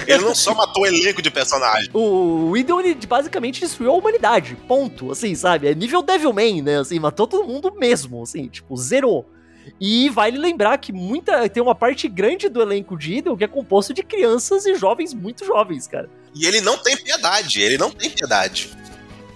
[0.08, 1.90] ele não só matou o elenco de personagens.
[2.00, 5.68] O, o Ideon ele basicamente destruiu a humanidade, ponto, assim, sabe?
[5.68, 9.30] É nível Devilman, né, assim, matou todo mundo mesmo, assim, tipo, zerou.
[9.80, 13.48] E vale lembrar que muita tem uma parte grande do elenco de Idol que é
[13.48, 16.10] composto de crianças e jovens muito jovens, cara.
[16.36, 18.70] E ele não tem piedade, ele não tem piedade.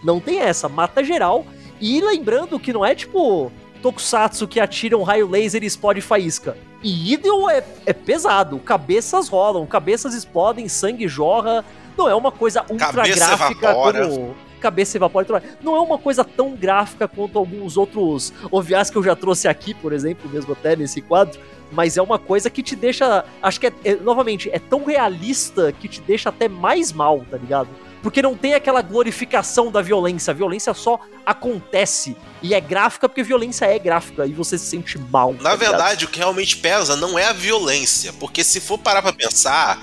[0.04, 1.46] Não tem essa, mata geral.
[1.80, 6.58] E lembrando que não é tipo Tokusatsu que atira um raio laser e explode faísca.
[6.82, 11.64] E Idol é, é pesado, cabeças rolam, cabeças explodem, sangue jorra.
[11.98, 14.08] Não é uma coisa ultra Cabeça gráfica evapora.
[14.08, 15.26] como cabeça evapora.
[15.26, 19.48] Então, não é uma coisa tão gráfica quanto alguns outros OVAs que eu já trouxe
[19.48, 21.40] aqui, por exemplo, mesmo até nesse quadro.
[21.70, 23.26] Mas é uma coisa que te deixa.
[23.42, 27.38] Acho que é, é, novamente, é tão realista que te deixa até mais mal, tá
[27.38, 27.68] ligado?
[28.02, 30.32] Porque não tem aquela glorificação da violência.
[30.32, 32.16] A violência só acontece.
[32.42, 34.26] E é gráfica porque violência é gráfica.
[34.26, 35.34] E você se sente mal.
[35.34, 38.14] Na tá verdade, o que realmente pesa não é a violência.
[38.14, 39.82] Porque se for parar pra pensar,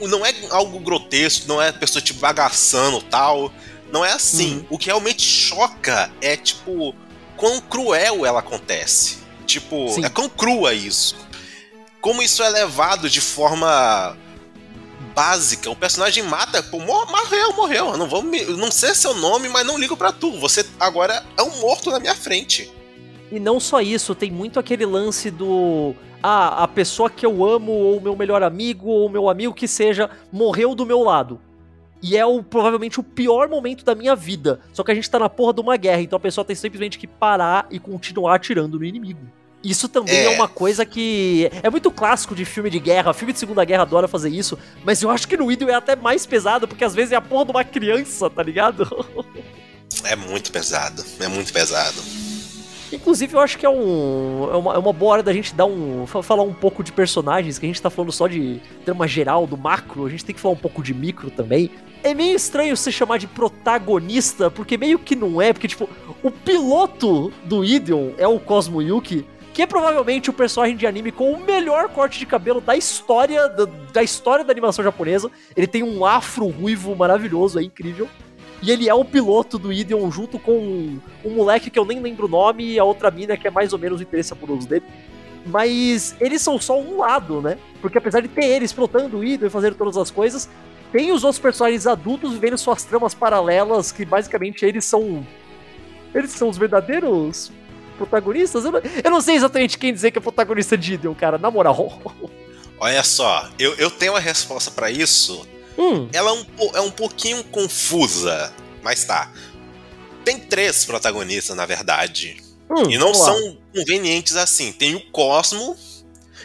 [0.00, 3.52] não é algo grotesco, não é a pessoa te bagaçando tal.
[3.92, 4.56] Não é assim.
[4.56, 4.66] Uhum.
[4.70, 6.94] O que realmente choca é, tipo,
[7.36, 9.18] quão cruel ela acontece.
[9.46, 10.04] Tipo, Sim.
[10.04, 11.14] é quão crua isso.
[12.00, 14.16] Como isso é levado de forma
[15.14, 15.70] básica.
[15.70, 17.88] O personagem mata, pô, morreu, morreu.
[17.90, 20.32] Eu não vou me, não sei seu nome, mas não ligo para tu.
[20.40, 22.72] Você agora é um morto na minha frente.
[23.30, 27.72] E não só isso, tem muito aquele lance do ah, a pessoa que eu amo
[27.72, 31.40] ou meu melhor amigo ou meu amigo que seja morreu do meu lado.
[32.02, 34.60] E é o, provavelmente o pior momento da minha vida.
[34.72, 36.98] Só que a gente tá na porra de uma guerra, então a pessoa tem simplesmente
[36.98, 39.20] que parar e continuar atirando no inimigo.
[39.62, 40.24] Isso também é.
[40.24, 40.28] é.
[40.30, 43.14] uma coisa que é muito clássico de filme de guerra.
[43.14, 45.94] Filme de Segunda Guerra adora fazer isso, mas eu acho que no Idol é até
[45.94, 48.84] mais pesado, porque às vezes é a porra de uma criança, tá ligado?
[50.04, 52.02] É muito pesado, é muito pesado.
[52.96, 55.66] Inclusive, eu acho que é, um, é, uma, é uma boa hora da gente dar
[55.66, 56.06] um.
[56.06, 59.56] falar um pouco de personagens, que a gente tá falando só de tema geral, do
[59.56, 61.70] macro, a gente tem que falar um pouco de micro também.
[62.02, 65.88] É meio estranho se chamar de protagonista, porque meio que não é, porque, tipo,
[66.22, 71.12] o piloto do Ideon é o Cosmo Yuki, que é provavelmente o personagem de anime
[71.12, 75.30] com o melhor corte de cabelo da história da, da história da animação japonesa.
[75.54, 78.08] Ele tem um afro ruivo maravilhoso, é incrível.
[78.62, 82.00] E ele é o piloto do Ideon junto com um, um, moleque que eu nem
[82.00, 84.68] lembro o nome e a outra mina que é mais ou menos o interesse amoroso
[84.68, 84.84] dele.
[85.44, 87.58] Mas eles são só um lado, né?
[87.80, 90.48] Porque apesar de ter eles pilotando o Ideon e fazendo todas as coisas,
[90.92, 95.26] tem os outros personagens adultos vivendo suas tramas paralelas que basicamente eles são.
[96.14, 97.50] Eles são os verdadeiros
[97.96, 98.64] protagonistas?
[98.64, 101.50] Eu não, eu não sei exatamente quem dizer que é protagonista de Ideon, cara, na
[101.50, 102.00] moral.
[102.78, 105.46] Olha só, eu, eu tenho uma resposta para isso
[105.78, 106.08] Hum.
[106.12, 109.32] Ela é um, é um pouquinho confusa, mas tá.
[110.24, 112.42] Tem três protagonistas, na verdade.
[112.70, 114.72] Hum, e não são convenientes assim.
[114.72, 115.76] Tem o Cosmo,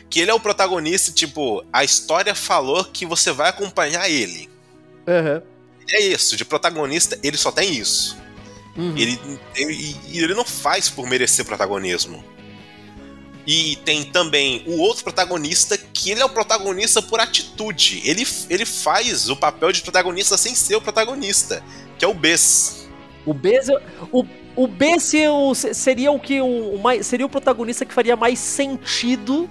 [0.10, 4.50] que ele é o protagonista, tipo, a história falou que você vai acompanhar ele.
[5.08, 5.42] Uhum.
[5.90, 8.18] É isso, de protagonista, ele só tem isso.
[8.76, 8.96] Uhum.
[8.98, 9.20] Ele,
[9.56, 12.24] ele, ele não faz por merecer protagonismo.
[13.48, 18.02] E tem também o outro protagonista, que ele é o protagonista por atitude.
[18.04, 21.64] Ele, ele faz o papel de protagonista sem ser o protagonista,
[21.98, 22.90] que é o Bess.
[23.26, 23.70] O Bess,
[24.12, 25.14] o, o Bess
[25.74, 29.50] seria o que o, o mais, seria o protagonista que faria mais sentido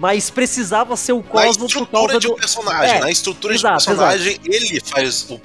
[0.00, 2.96] mas precisava ser o Cosmo por causa de um personagem.
[2.96, 4.50] É, na estrutura exato, de personagem, exato.
[4.50, 5.38] ele faz o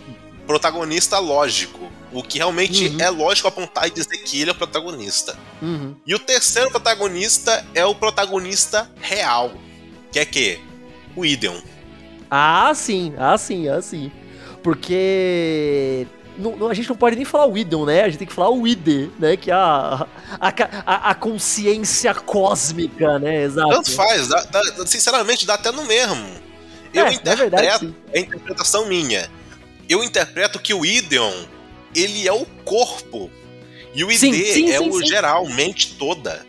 [0.48, 1.92] protagonista lógico.
[2.16, 3.02] O que realmente uhum.
[3.02, 5.38] é lógico apontar e dizer que ele é o protagonista.
[5.62, 5.96] Uhum.
[6.06, 9.52] E o terceiro protagonista é o protagonista real.
[10.12, 10.60] Que é que?
[11.16, 11.60] O Ideon.
[12.30, 14.12] Ah, sim, ah, sim, ah, sim.
[14.64, 18.04] Porque não, não, a gente não pode nem falar o Idon, né?
[18.04, 19.38] A gente tem que falar o Ide, né?
[19.38, 20.08] Que é a,
[20.40, 20.54] a,
[20.86, 23.44] a, a consciência cósmica, né?
[23.44, 23.70] Exato.
[23.70, 26.28] Tanto faz, dá, dá, sinceramente, dá até no mesmo.
[26.94, 29.30] Eu é, interpreto, é verdade, é interpretação minha.
[29.88, 31.34] Eu interpreto que o Ideon,
[31.96, 33.30] ele é o corpo.
[33.94, 36.46] E o ID sim, sim, é sim, o geral, mente toda.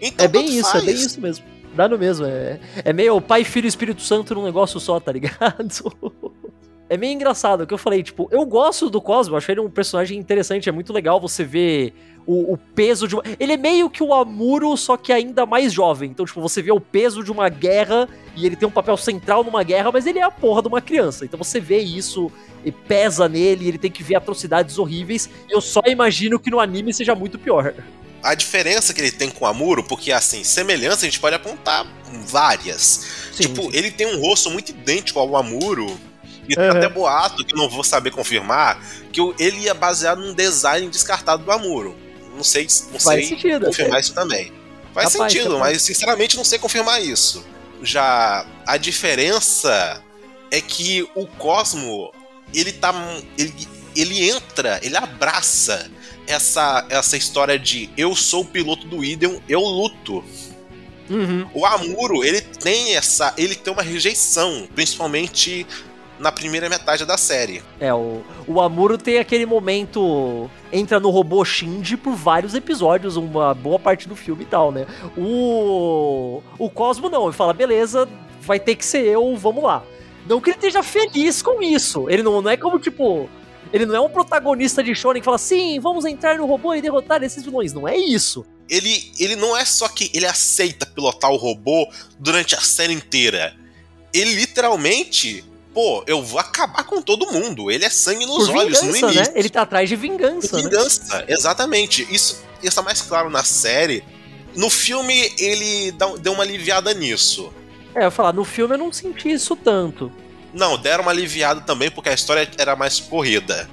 [0.00, 0.84] Então, é bem isso, faz.
[0.84, 1.44] é bem isso mesmo.
[1.74, 2.26] Dá no mesmo.
[2.26, 5.92] É, é meio Pai, Filho e Espírito Santo num negócio só, tá ligado?
[6.88, 9.70] é meio engraçado, o que eu falei, tipo, eu gosto do Cosmo, acho ele um
[9.70, 11.94] personagem interessante, é muito legal você ver
[12.26, 13.22] o, o, peso de uma...
[13.38, 16.10] Ele é meio que o Amuro, só que ainda mais jovem.
[16.10, 19.44] Então, tipo, você vê o peso de uma guerra e ele tem um papel central
[19.44, 21.24] numa guerra, mas ele é a porra de uma criança.
[21.24, 22.30] Então você vê isso
[22.64, 25.28] e pesa nele, ele tem que ver atrocidades horríveis.
[25.48, 27.74] Eu só imagino que no anime seja muito pior.
[28.22, 31.86] A diferença que ele tem com o Amuro, porque assim, semelhança a gente pode apontar
[32.26, 33.06] várias.
[33.32, 33.70] Sim, tipo, sim.
[33.72, 35.98] ele tem um rosto muito idêntico ao Amuro
[36.48, 36.76] e tem uhum.
[36.76, 41.44] até boato, que eu não vou saber confirmar, que ele ia baseado num design descartado
[41.44, 41.96] do Amuro.
[42.34, 44.00] Não sei, não Faz sei sentido, confirmar é.
[44.00, 44.52] isso também.
[44.92, 47.44] Faz Rapaz, sentido, mas sinceramente não sei confirmar isso.
[47.82, 50.02] Já a diferença
[50.50, 52.12] é que o Cosmo,
[52.54, 52.92] ele tá.
[53.38, 53.54] Ele,
[53.96, 55.90] ele entra, ele abraça
[56.26, 60.24] essa, essa história de eu sou o piloto do Ideon, eu luto.
[61.08, 61.48] Uhum.
[61.52, 63.34] O Amuro, ele tem essa.
[63.36, 65.66] Ele tem uma rejeição, principalmente
[66.20, 67.62] na primeira metade da série.
[67.80, 70.48] É, o, o Amuro tem aquele momento.
[70.70, 74.86] Entra no robô Shinji por vários episódios, uma boa parte do filme e tal, né?
[75.16, 76.42] O.
[76.58, 78.06] O Cosmo não, ele fala, beleza,
[78.42, 79.82] vai ter que ser eu, vamos lá.
[80.26, 82.08] Não que ele esteja feliz com isso.
[82.08, 83.28] Ele não, não é como, tipo.
[83.72, 86.82] Ele não é um protagonista de shonen que fala, sim, vamos entrar no robô e
[86.82, 87.72] derrotar esses vilões.
[87.72, 88.44] Não é isso.
[88.68, 93.54] Ele, ele não é só que ele aceita pilotar o robô durante a série inteira.
[94.12, 97.70] Ele literalmente pô, eu vou acabar com todo mundo.
[97.70, 99.32] Ele é sangue nos Por olhos vingança, no início.
[99.32, 99.32] Né?
[99.34, 100.56] Ele tá atrás de vingança.
[100.56, 101.24] De vingança, né?
[101.28, 102.06] exatamente.
[102.10, 104.04] Isso está mais claro na série.
[104.54, 107.52] No filme, ele deu uma aliviada nisso.
[107.94, 110.12] É, eu falar, no filme eu não senti isso tanto.
[110.52, 113.68] Não, deram uma aliviada também porque a história era mais corrida.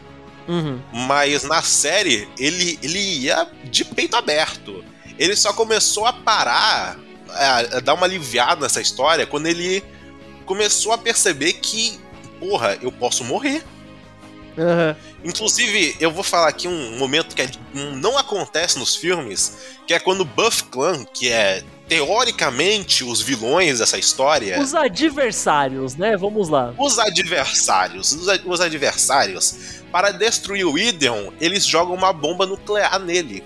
[0.48, 0.80] Uhum.
[0.94, 4.84] Mas na série, ele, ele ia de peito aberto.
[5.18, 6.98] Ele só começou a parar,
[7.30, 9.84] a, a dar uma aliviada nessa história quando ele
[10.48, 12.00] começou a perceber que,
[12.40, 13.64] porra, eu posso morrer.
[14.58, 14.96] Uhum.
[15.24, 19.56] Inclusive, eu vou falar aqui um momento que é, não acontece nos filmes,
[19.86, 24.60] que é quando o Buff Clan, que é teoricamente os vilões dessa história.
[24.60, 26.18] Os adversários, né?
[26.18, 26.74] Vamos lá.
[26.78, 28.12] Os adversários.
[28.14, 29.56] Os, os adversários.
[29.92, 33.44] Para destruir o Ideon, eles jogam uma bomba nuclear nele.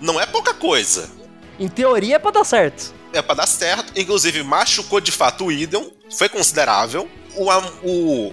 [0.00, 1.10] Não é pouca coisa.
[1.58, 2.94] Em teoria é pra dar certo.
[3.12, 3.92] É pra dar certo.
[3.98, 5.84] Inclusive, machucou de fato o Ideon.
[6.10, 7.08] Foi considerável.
[7.34, 7.50] O,
[7.82, 8.32] o,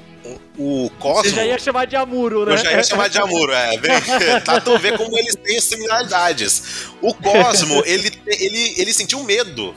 [0.58, 1.24] o Cosmo.
[1.24, 2.54] Você já ia chamar de Amuro, né?
[2.54, 3.78] Eu já ia chamar de Amuro, é.
[4.42, 6.88] Tá tu ver como eles têm similaridades.
[7.02, 9.76] O Cosmo, ele, ele, ele sentiu medo.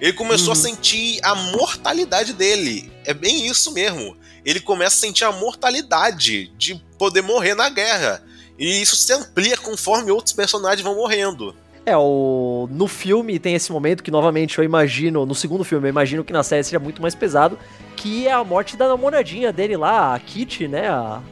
[0.00, 0.52] Ele começou uhum.
[0.52, 2.90] a sentir a mortalidade dele.
[3.04, 4.16] É bem isso mesmo.
[4.44, 8.22] Ele começa a sentir a mortalidade de poder morrer na guerra.
[8.58, 11.54] E isso se amplia conforme outros personagens vão morrendo.
[11.88, 12.68] É, o...
[12.70, 16.34] no filme tem esse momento que, novamente, eu imagino, no segundo filme, eu imagino que
[16.34, 17.58] na série seja muito mais pesado,
[17.96, 20.88] que é a morte da namoradinha dele lá, a Kitty, né?
[20.88, 21.22] A,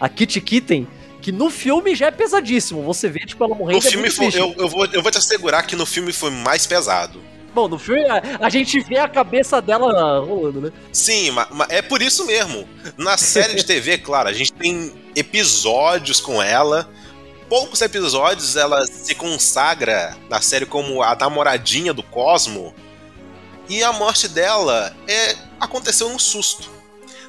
[0.00, 0.88] a Kitty Kitten.
[1.22, 2.82] Que no filme já é pesadíssimo.
[2.82, 3.80] Você vê, tipo, ela morrendo.
[3.80, 6.30] No é filme foi, eu, eu, vou, eu vou te assegurar que no filme foi
[6.30, 7.20] mais pesado.
[7.54, 10.72] Bom, no filme a, a gente vê a cabeça dela rolando, né?
[10.92, 12.66] Sim, mas, mas é por isso mesmo.
[12.96, 16.88] Na série de TV, claro, a gente tem episódios com ela
[17.50, 22.72] poucos episódios ela se consagra na série como a namoradinha do Cosmo.
[23.68, 26.70] E a morte dela é aconteceu num susto.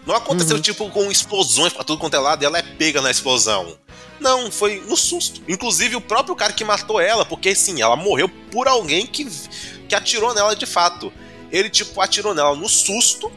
[0.06, 0.62] Não aconteceu uhum.
[0.62, 3.76] tipo com explosões pra tudo quanto é lado e ela é pega na explosão.
[4.20, 5.42] Não, foi no susto.
[5.48, 9.26] Inclusive o próprio cara que matou ela, porque sim, ela morreu por alguém que,
[9.90, 11.12] que atirou nela de fato.
[11.52, 13.32] Ele tipo atirou nela no susto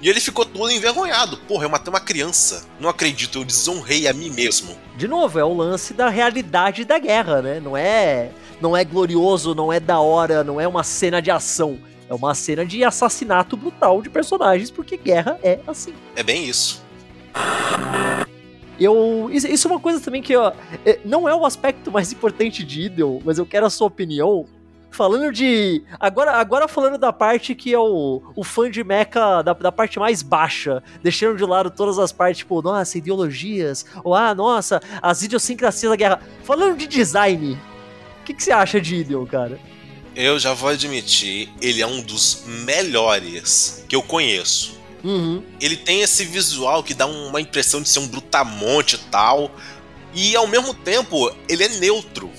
[0.00, 1.36] e ele ficou todo envergonhado.
[1.38, 2.66] Porra, eu matei uma criança.
[2.78, 4.76] Não acredito, eu desonrei a mim mesmo.
[4.96, 7.60] De novo, é o lance da realidade da guerra, né?
[7.60, 8.30] Não é,
[8.60, 11.78] não é glorioso, não é da hora, não é uma cena de ação.
[12.08, 15.92] É uma cena de assassinato brutal de personagens, porque guerra é assim.
[16.16, 16.82] É bem isso.
[18.80, 19.28] Eu.
[19.30, 20.52] Isso é uma coisa também que, ó.
[20.86, 24.46] É, não é o aspecto mais importante de Idol, mas eu quero a sua opinião.
[24.90, 25.82] Falando de.
[26.00, 29.98] Agora, agora falando da parte que é o, o fã de mecha, da, da parte
[29.98, 30.82] mais baixa.
[31.02, 33.84] Deixando de lado todas as partes, tipo, nossa, ideologias.
[34.02, 36.20] Ou, ah, nossa, as idiosincrasias da guerra.
[36.42, 37.58] Falando de design,
[38.20, 39.58] o que, que você acha de Ideon, cara?
[40.16, 44.78] Eu já vou admitir, ele é um dos melhores que eu conheço.
[45.04, 45.42] Uhum.
[45.60, 49.50] Ele tem esse visual que dá uma impressão de ser um brutamonte e tal.
[50.14, 52.30] E ao mesmo tempo, ele é neutro.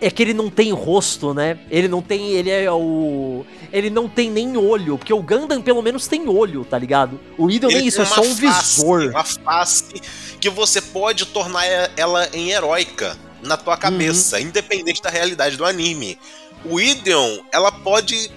[0.00, 1.58] É que ele não tem rosto, né?
[1.70, 2.32] Ele não tem.
[2.32, 3.44] Ele é o.
[3.72, 7.20] Ele não tem nem olho, porque o Gundam pelo menos tem olho, tá ligado?
[7.36, 9.10] O Idol nem isso, é só um face, visor.
[9.10, 10.00] Uma face
[10.40, 11.64] que você pode tornar
[11.96, 14.44] ela em heróica na tua cabeça, uhum.
[14.44, 16.18] independente da realidade do anime.
[16.64, 18.30] O Ideon, ela pode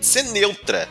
[0.00, 0.88] ser neutra.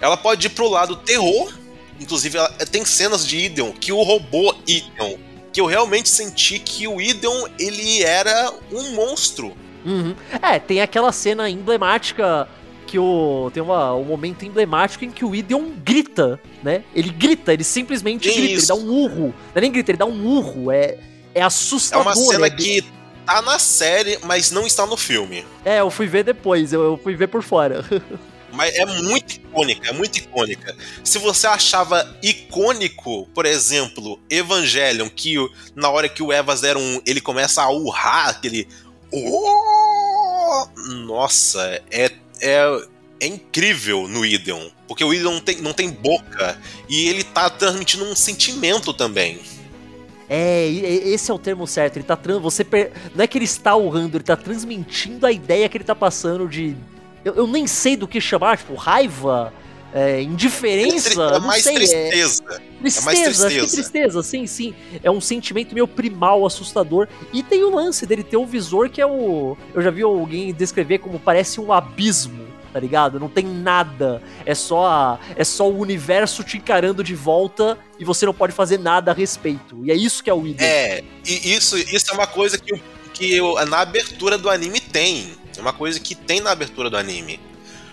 [0.00, 1.52] Ela pode ir pro lado terror.
[2.00, 5.16] Inclusive, ela, tem cenas de Ideon que o robô Ideon,
[5.52, 9.52] que eu realmente senti que o Ideon, ele era um monstro.
[9.84, 10.14] Uhum.
[10.40, 12.48] É, tem aquela cena emblemática
[12.86, 16.84] que o tem uma, um momento emblemático em que o Ideon grita, né?
[16.94, 19.26] Ele grita, ele simplesmente grita, ele dá um urro.
[19.26, 20.70] Não é nem grita, ele dá um urro.
[20.70, 20.98] É,
[21.34, 22.06] é assustador.
[22.06, 22.84] É uma cena é que
[23.24, 25.44] tá na série, mas não está no filme.
[25.64, 27.84] É, eu fui ver depois, eu, eu fui ver por fora.
[28.52, 30.76] Mas é muito icônica, é muito icônica.
[31.02, 35.36] Se você achava icônico, por exemplo, Evangelion, que
[35.74, 37.00] na hora que o era um.
[37.06, 38.68] ele começa a urrar, aquele.
[39.10, 40.66] Oh!
[41.06, 42.86] Nossa, é, é,
[43.20, 44.68] é incrível no Ideon.
[44.86, 46.58] Porque o Ideon não tem, não tem boca.
[46.88, 49.40] E ele tá transmitindo um sentimento também.
[50.28, 51.96] É, esse é o termo certo.
[51.96, 52.92] Ele tá trans, você per...
[53.14, 56.48] não é que ele está urrando, ele tá transmitindo a ideia que ele tá passando
[56.48, 56.76] de
[57.24, 59.52] eu, eu nem sei do que chamar, tipo, raiva,
[59.92, 62.42] é, indiferença, é não mais sei, tristeza.
[62.44, 63.46] É, tristeza, é mais tristeza.
[63.46, 64.74] Acho que tristeza, sim, sim.
[65.02, 67.06] É um sentimento meio primal, assustador.
[67.32, 69.56] E tem o lance dele ter o visor que é o.
[69.74, 72.42] Eu já vi alguém descrever como parece um abismo
[72.72, 73.20] tá ligado?
[73.20, 74.22] Não tem nada.
[74.46, 78.52] É só a, é só o universo te encarando de volta e você não pode
[78.52, 79.84] fazer nada a respeito.
[79.84, 80.66] E é isso que é o Idol.
[80.66, 82.80] É, e isso, isso é uma coisa que,
[83.12, 85.32] que eu, na abertura do anime tem.
[85.62, 87.40] Uma coisa que tem na abertura do anime.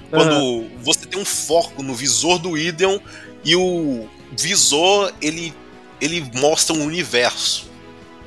[0.09, 0.72] Quando uhum.
[0.82, 2.97] você tem um foco no visor do Ideon
[3.45, 5.53] e o visor ele,
[6.01, 7.70] ele mostra um universo.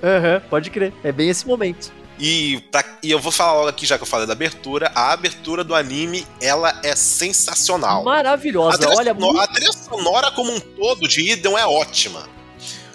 [0.01, 0.93] Aham, uhum, pode crer.
[1.03, 1.93] É bem esse momento.
[2.21, 5.13] E, pra, e eu vou falar logo aqui, já que eu falei da abertura, a
[5.13, 8.05] abertura do anime, ela é sensacional.
[8.05, 9.41] Maravilhosa, a trilha olha sonora, muito...
[9.41, 12.29] A trilha sonora como um todo de Ideon é ótima.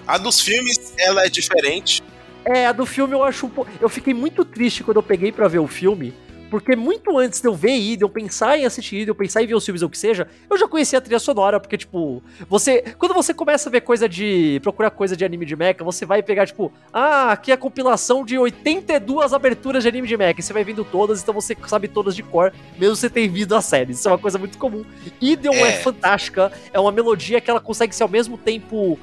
[0.07, 2.01] A dos filmes, ela é diferente.
[2.45, 3.69] É, a do filme eu acho um pouco...
[3.81, 6.13] Eu fiquei muito triste quando eu peguei para ver o filme,
[6.49, 9.47] porque muito antes de eu ver Ida, eu pensar em assistir Ida, eu pensar em
[9.47, 12.23] ver os filmes ou o que seja, eu já conhecia a trilha sonora, porque, tipo,
[12.49, 12.83] você.
[12.97, 14.59] Quando você começa a ver coisa de.
[14.61, 18.23] procurar coisa de anime de mecha, você vai pegar, tipo, ah, aqui é a compilação
[18.23, 20.39] de 82 aberturas de anime de mecha.
[20.39, 23.53] E você vai vendo todas, então você sabe todas de cor, mesmo você ter visto
[23.53, 23.91] a série.
[23.91, 24.85] Isso é uma coisa muito comum.
[25.21, 25.69] Ideon é.
[25.69, 28.97] é fantástica, é uma melodia que ela consegue ser ao mesmo tempo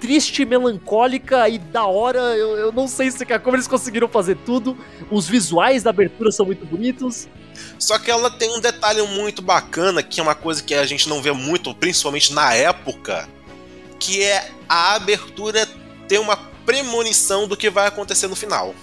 [0.00, 2.18] triste, melancólica e da hora.
[2.36, 4.76] Eu, eu não sei se como eles conseguiram fazer tudo.
[5.10, 7.28] Os visuais da abertura são muito bonitos.
[7.78, 11.08] Só que ela tem um detalhe muito bacana, que é uma coisa que a gente
[11.08, 13.28] não vê muito, principalmente na época,
[13.98, 15.66] que é a abertura
[16.06, 18.74] ter uma premonição do que vai acontecer no final.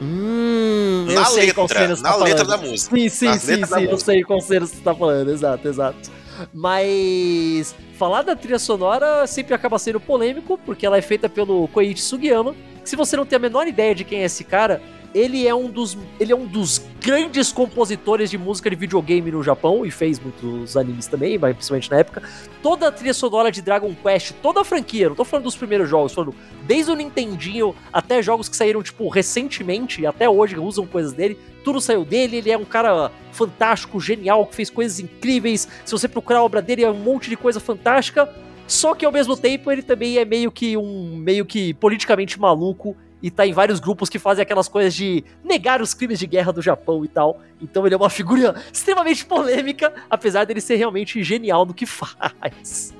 [0.00, 2.94] Hum, na letra, na tá letra da música.
[2.96, 6.10] Sim, sim, sim, sim, eu sei qual cena você tá falando, exato, exato.
[6.52, 12.02] Mas falar da trilha sonora sempre acaba sendo polêmico, porque ela é feita pelo Koichi
[12.02, 12.54] Sugiyama.
[12.84, 14.82] Se você não tem a menor ideia de quem é esse cara,
[15.14, 19.42] ele é um dos, ele é um dos grandes compositores de música de videogame no
[19.42, 22.22] Japão e fez muitos animes também, principalmente na época.
[22.62, 25.88] Toda a trilha sonora de Dragon Quest, toda a franquia, não tô falando dos primeiros
[25.88, 26.34] jogos, falando
[26.64, 31.38] desde o Nintendinho até jogos que saíram tipo recentemente e até hoje usam coisas dele,
[31.64, 35.68] tudo saiu dele, ele é um cara fantástico, genial, que fez coisas incríveis.
[35.84, 38.28] Se você procurar a obra dele, é um monte de coisa fantástica.
[38.66, 42.96] Só que ao mesmo tempo ele também é meio que um meio que politicamente maluco
[43.22, 46.52] e tá em vários grupos que fazem aquelas coisas de negar os crimes de guerra
[46.52, 47.40] do Japão e tal.
[47.60, 52.92] Então ele é uma figura extremamente polêmica, apesar dele ser realmente genial no que faz.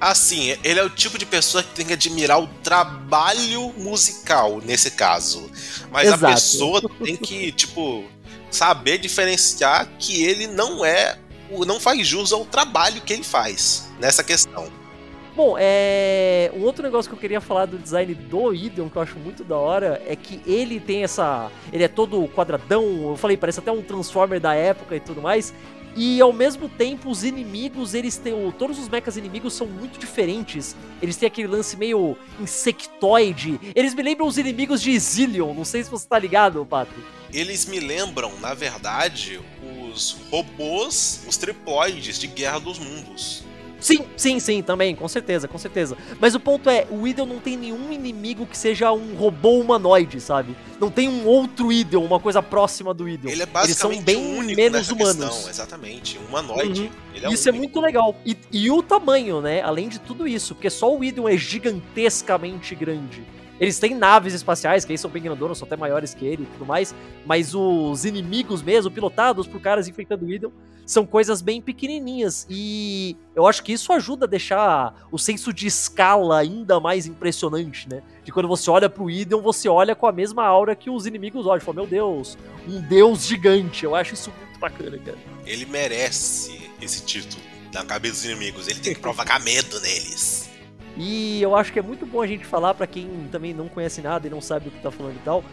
[0.00, 4.92] Assim, ele é o tipo de pessoa que tem que admirar o trabalho musical, nesse
[4.92, 5.50] caso.
[5.90, 6.26] Mas Exato.
[6.26, 8.04] a pessoa tem que, tipo,
[8.50, 11.18] saber diferenciar que ele não é.
[11.66, 14.70] não faz jus ao trabalho que ele faz nessa questão.
[15.38, 16.50] Bom, é.
[16.52, 19.44] Um outro negócio que eu queria falar do design do Ideon, que eu acho muito
[19.44, 21.48] da hora, é que ele tem essa.
[21.72, 25.54] Ele é todo quadradão, eu falei, parece até um Transformer da época e tudo mais.
[25.94, 28.34] E ao mesmo tempo, os inimigos, eles têm.
[28.58, 30.74] Todos os mechas inimigos são muito diferentes.
[31.00, 33.60] Eles têm aquele lance meio insectoide.
[33.76, 35.54] Eles me lembram os inimigos de Zillion.
[35.54, 37.06] Não sei se você tá ligado, Patrick.
[37.32, 43.46] Eles me lembram, na verdade, os robôs, os triploides de Guerra dos Mundos.
[43.80, 45.96] Sim, sim, sim, também, com certeza, com certeza.
[46.20, 50.20] Mas o ponto é, o Idol não tem nenhum inimigo que seja um robô humanoide,
[50.20, 50.56] sabe?
[50.80, 53.30] Não tem um outro Idol, uma coisa próxima do Idol.
[53.30, 55.16] Ele é basicamente Eles são bem menos humanos.
[55.16, 56.82] Questão, exatamente, um humanoide.
[56.82, 57.28] Uhum.
[57.28, 58.16] É isso é muito legal.
[58.24, 59.62] E, e, o tamanho, né?
[59.62, 63.24] Além de tudo isso, porque só o Idol é gigantescamente grande.
[63.60, 66.46] Eles têm naves espaciais, que aí são bem grandonas, são até maiores que ele e
[66.46, 66.94] tudo mais,
[67.26, 70.52] mas os inimigos mesmo, pilotados por caras enfrentando o Idol,
[70.88, 72.46] são coisas bem pequenininhas.
[72.48, 77.86] E eu acho que isso ajuda a deixar o senso de escala ainda mais impressionante,
[77.86, 78.02] né?
[78.24, 81.44] De quando você olha pro Idol, você olha com a mesma aura que os inimigos
[81.44, 81.60] olham.
[81.60, 83.84] Fala, meu Deus, um deus gigante.
[83.84, 85.18] Eu acho isso muito bacana, cara.
[85.44, 88.66] Ele merece esse título na cabeça dos inimigos.
[88.66, 90.48] Ele tem que provocar medo neles.
[90.96, 94.00] E eu acho que é muito bom a gente falar para quem também não conhece
[94.00, 95.44] nada e não sabe do que tá falando e tal.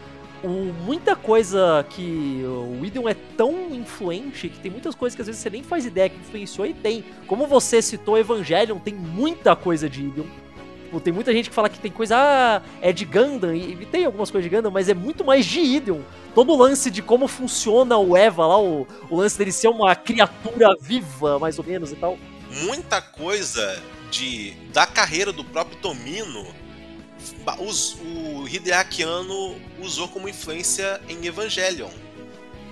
[0.42, 0.48] O,
[0.84, 5.40] muita coisa que o Idon é tão influente que tem muitas coisas que às vezes
[5.40, 7.04] você nem faz ideia que influenciou e tem.
[7.26, 10.26] Como você citou Evangelion, tem muita coisa de Idon.
[10.96, 13.86] Tipo, tem muita gente que fala que tem coisa, ah, é de Gundam, e, e
[13.86, 16.00] tem algumas coisas de Gundam, mas é muito mais de Idon.
[16.34, 19.94] Todo o lance de como funciona o Eva lá, o, o lance dele ser uma
[19.94, 22.18] criatura viva, mais ou menos e tal.
[22.62, 26.46] Muita coisa de, da carreira do próprio Tomino,
[28.00, 31.90] o Hideaki Anno usou como influência em Evangelion.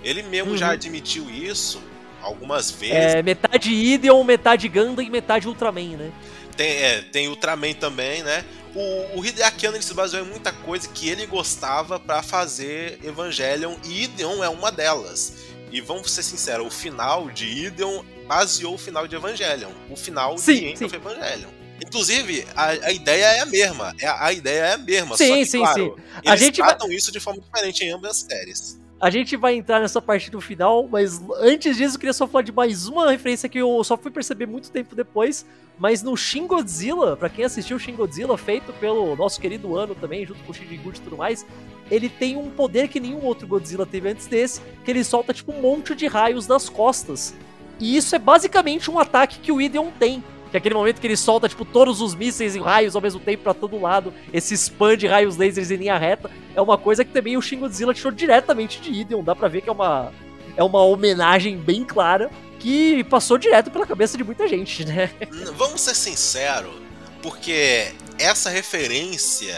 [0.02, 0.56] Ele mesmo uhum.
[0.56, 1.80] já admitiu isso
[2.20, 3.14] algumas vezes.
[3.14, 6.12] É, metade Ideon, metade Gundam e metade Ultraman, né?
[6.56, 8.44] Tem, é, tem Ultraman também, né?
[8.74, 13.76] O, o Hideaki Anno se baseou em muita coisa que ele gostava para fazer Evangelion
[13.84, 15.36] e Ideon é uma delas.
[15.70, 19.70] E vamos ser sinceros, o final de Ideon baseou o final de Evangelion.
[19.90, 21.50] O final sim, de End of Evangelion.
[21.82, 23.94] Inclusive, a, a, ideia é a mesma.
[24.00, 25.16] É, a ideia é a mesma.
[25.16, 26.02] Sim, que, sim, claro, sim.
[26.22, 26.96] Eles a gente tratam vai...
[26.96, 28.80] isso de forma diferente em ambas as séries.
[29.00, 32.42] A gente vai entrar nessa parte do final, mas antes disso eu queria só falar
[32.42, 35.44] de mais uma referência que eu só fui perceber muito tempo depois,
[35.78, 39.94] mas no Shin Godzilla, pra quem assistiu o Shin Godzilla, feito pelo nosso querido Ano
[39.94, 41.44] também, junto com o Shinji Gucci e tudo mais,
[41.90, 45.52] ele tem um poder que nenhum outro Godzilla teve antes desse, que ele solta tipo
[45.52, 47.34] um monte de raios das costas.
[47.80, 50.22] E isso é basicamente um ataque que o Ideon tem.
[50.54, 53.18] Que é aquele momento que ele solta, tipo, todos os mísseis e raios ao mesmo
[53.18, 54.14] tempo para todo lado.
[54.32, 56.30] Esse spam de raios lasers em linha reta.
[56.54, 59.24] É uma coisa que também o Shin Godzilla tirou diretamente de Ideon.
[59.24, 60.12] Dá pra ver que é uma,
[60.56, 62.30] é uma homenagem bem clara
[62.60, 65.10] que passou direto pela cabeça de muita gente, né?
[65.56, 66.76] Vamos ser sinceros,
[67.20, 69.56] porque essa referência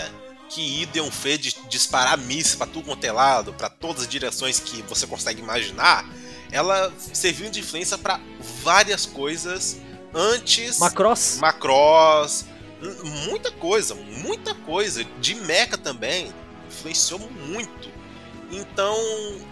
[0.49, 4.59] que Ideon fez de disparar mísseis pra tudo quanto é lado, pra todas as direções
[4.59, 6.09] que você consegue imaginar,
[6.51, 8.19] ela serviu de influência para
[8.63, 9.85] várias coisas
[10.17, 10.79] antes.
[10.79, 11.37] Macross?
[11.39, 12.47] Macross.
[13.27, 15.05] Muita coisa, muita coisa.
[15.21, 16.33] De Mecha também.
[16.69, 17.95] Influenciou muito.
[18.51, 18.97] Então,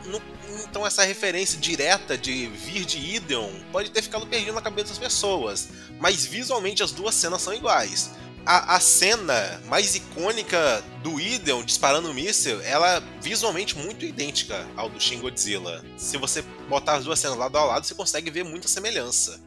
[0.06, 0.22] no,
[0.64, 4.98] então essa referência direta de vir de Ideon pode ter ficado perdido na cabeça das
[4.98, 5.68] pessoas.
[6.00, 8.10] Mas visualmente as duas cenas são iguais
[8.46, 14.66] a, a cena mais icônica do Ideon disparando um míssil, ela é visualmente muito idêntica
[14.76, 15.82] ao do Shin Godzilla.
[15.96, 19.40] Se você botar as duas cenas lado a lado, você consegue ver muita semelhança.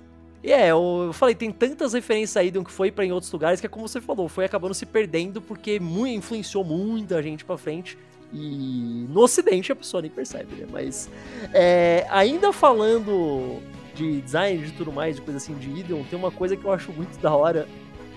[0.44, 3.60] E é, eu falei, tem tantas referências aí um que foi para em outros lugares
[3.60, 7.58] que é como você falou, foi acabando se perdendo porque muito, influenciou muita gente para
[7.58, 7.98] frente.
[8.34, 10.68] E no ocidente a pessoa nem percebe, né?
[10.70, 11.10] Mas
[11.54, 13.62] é, ainda falando
[13.96, 16.72] de design de tudo mais, de coisa assim de Ideon, tem uma coisa que eu
[16.72, 17.68] acho muito da hora,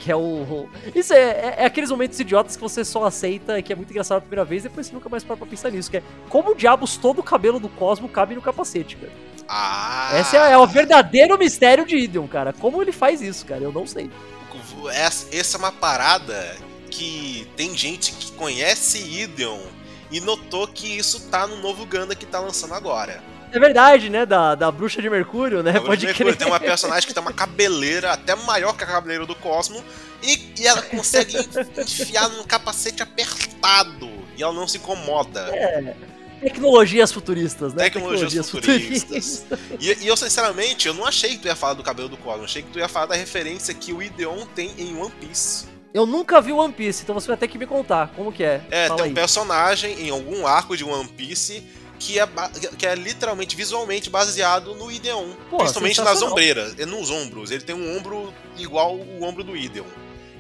[0.01, 0.69] que é o.
[0.95, 4.19] Isso é, é, é, aqueles momentos idiotas que você só aceita, que é muito engraçado
[4.19, 5.91] a primeira vez, depois você nunca mais para pra pensar nisso.
[5.91, 9.13] Que é como diabos todo o cabelo do Cosmo cabe no capacete, cara.
[9.53, 10.13] Ah.
[10.21, 12.53] Esse é, é o verdadeiro mistério de Ideon, cara.
[12.53, 13.65] Como ele faz isso, cara?
[13.65, 14.09] Eu não sei.
[15.33, 16.57] Essa é uma parada
[16.89, 19.59] que tem gente que conhece Ideon
[20.09, 23.21] e notou que isso tá no novo Ganda que tá lançando agora.
[23.53, 24.25] É verdade, né?
[24.25, 25.81] Da, da bruxa de Mercúrio, né?
[25.81, 26.37] Pode Mercúrio.
[26.37, 29.83] Tem uma personagem que tem uma cabeleira até maior que a cabeleira do Cosmo
[30.23, 31.37] e, e ela consegue
[31.77, 35.41] enfiar num capacete apertado e ela não se incomoda.
[35.53, 35.95] É.
[36.41, 37.85] Tecnologias futuristas, né?
[37.85, 39.45] Tecnologias, Tecnologias futuristas.
[39.79, 42.45] e, e, eu, sinceramente, eu não achei que tu ia falar do cabelo do Cosmo.
[42.45, 45.67] Achei que tu ia falar da referência que o Ideon tem em One Piece.
[45.93, 48.63] Eu nunca vi One Piece, então você vai ter que me contar como que é.
[48.71, 49.15] É, Fala tem um aí.
[49.15, 51.63] personagem em algum arco de One Piece
[51.99, 52.27] que é,
[52.79, 55.29] que é literalmente, visualmente baseado no Ideon.
[55.51, 57.51] Pô, principalmente nas ombreiras, nos ombros.
[57.51, 59.85] Ele tem um ombro igual o ombro do Ideon.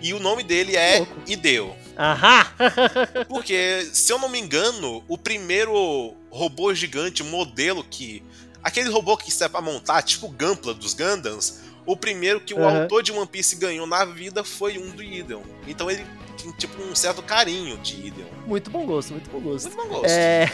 [0.02, 1.74] E o nome dele é Ideo.
[1.98, 2.46] Aham!
[3.28, 8.22] Porque, se eu não me engano, o primeiro robô gigante, modelo que.
[8.62, 12.58] Aquele robô que serve pra montar, tipo o Gampla dos Gundams, o primeiro que o
[12.58, 12.82] uhum.
[12.82, 15.42] autor de One Piece ganhou na vida foi um do Ideon.
[15.66, 16.04] Então ele
[16.36, 18.26] tinha tipo um certo carinho de Ideon.
[18.46, 19.68] Muito bom gosto, muito bom gosto.
[19.68, 20.10] Muito bom gosto.
[20.10, 20.46] É...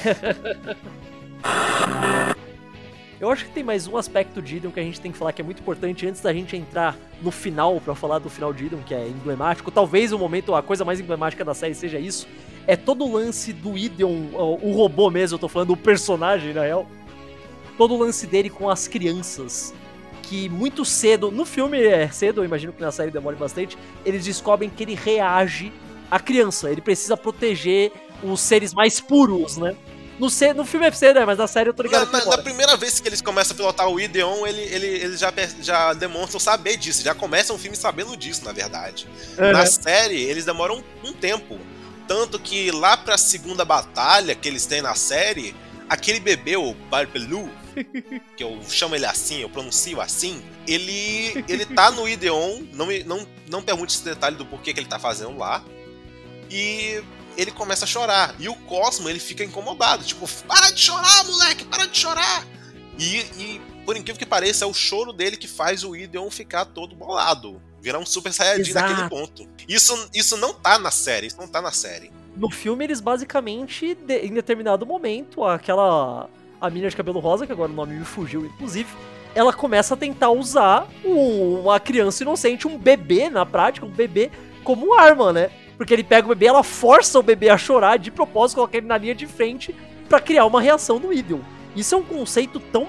[3.19, 5.33] Eu acho que tem mais um aspecto de Idon que a gente tem que falar
[5.33, 8.67] que é muito importante antes da gente entrar no final para falar do final de
[8.67, 9.71] Idon, que é emblemático.
[9.71, 12.29] Talvez o momento, a coisa mais emblemática da série seja isso.
[12.67, 16.63] É todo o lance do Idon, o, robô mesmo, eu tô falando o personagem, na
[16.63, 16.87] real.
[17.79, 19.73] Todo o lance dele com as crianças.
[20.23, 24.27] Que muito cedo, no filme é cedo, eu imagino que na série demore bastante, eles
[24.27, 25.73] descobrem que ele reage
[26.11, 26.71] à criança.
[26.71, 27.93] Ele precisa proteger
[28.23, 29.75] os seres mais puros, né?
[30.19, 31.25] No, C, no filme é C, né?
[31.25, 32.11] Mas na série eu tô ligado.
[32.11, 35.21] Na, na, na, primeira vez que eles começam a pilotar o Ideon, ele, ele, eles
[35.21, 37.03] já, já demonstram saber disso.
[37.03, 39.07] Já começam o filme sabendo disso, na verdade.
[39.39, 39.53] Uhum.
[39.53, 41.59] Na série, eles demoram um tempo.
[42.09, 45.55] Tanto que lá pra segunda batalha que eles têm na série,
[45.89, 47.51] aquele bebê, o Barbelu,
[48.37, 53.27] que eu chamo ele assim, eu pronuncio assim, ele, ele tá no Ideon, não, não,
[53.49, 55.63] não pergunte esse detalhe do porquê que ele tá fazendo lá.
[56.49, 57.03] E
[57.37, 58.35] ele começa a chorar.
[58.39, 60.05] E o Cosmo, ele fica incomodado.
[60.05, 62.45] Tipo, para de chorar, moleque, para de chorar.
[62.99, 66.65] E, e, por incrível que pareça, é o choro dele que faz o Ideon ficar
[66.65, 67.61] todo bolado.
[67.81, 68.89] Virar um Super Saiyajin Exato.
[68.91, 69.49] naquele ponto.
[69.69, 72.11] Isso, isso não tá na série, isso não tá na série.
[72.37, 76.29] No filme, eles basicamente, de, em determinado momento, aquela.
[76.59, 78.89] A menina de cabelo rosa, que agora o nome me fugiu, inclusive,
[79.35, 84.31] ela começa a tentar usar uma criança inocente, um bebê, na prática, um bebê,
[84.65, 85.51] como arma, né?
[85.77, 88.87] Porque ele pega o bebê, ela força o bebê a chorar de propósito, coloca ele
[88.87, 89.75] na linha de frente
[90.09, 91.41] para criar uma reação no Idol.
[91.75, 92.89] Isso é um conceito tão.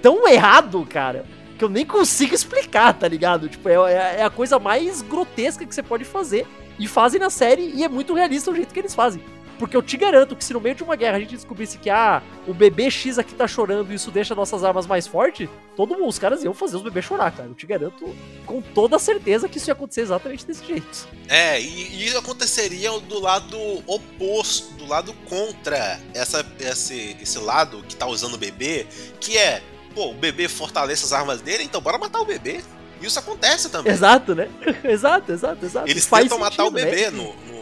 [0.00, 1.26] tão errado, cara,
[1.58, 3.48] que eu nem consigo explicar, tá ligado?
[3.48, 6.46] Tipo, é, é a coisa mais grotesca que você pode fazer.
[6.78, 9.20] E fazem na série e é muito realista o jeito que eles fazem.
[9.58, 11.90] Porque eu te garanto que se no meio de uma guerra a gente descobrisse que
[11.90, 15.94] ah, o bebê X aqui tá chorando e isso deixa nossas armas mais fortes, todo
[15.94, 17.48] mundo, os caras iam fazer os bebês chorar, cara.
[17.48, 18.14] Eu te garanto
[18.46, 21.08] com toda certeza que isso ia acontecer exatamente desse jeito.
[21.28, 27.96] É, e, e aconteceria do lado oposto, do lado contra essa, esse, esse lado que
[27.96, 28.86] tá usando o bebê,
[29.20, 29.62] que é,
[29.94, 32.62] pô, o bebê fortalece as armas dele, então bora matar o bebê.
[33.00, 33.92] Isso acontece também.
[33.92, 34.48] Exato, né?
[34.84, 35.88] exato, exato, exato.
[35.88, 37.10] Eles Faz tentam sentido, matar o bebê né?
[37.10, 37.57] no, no,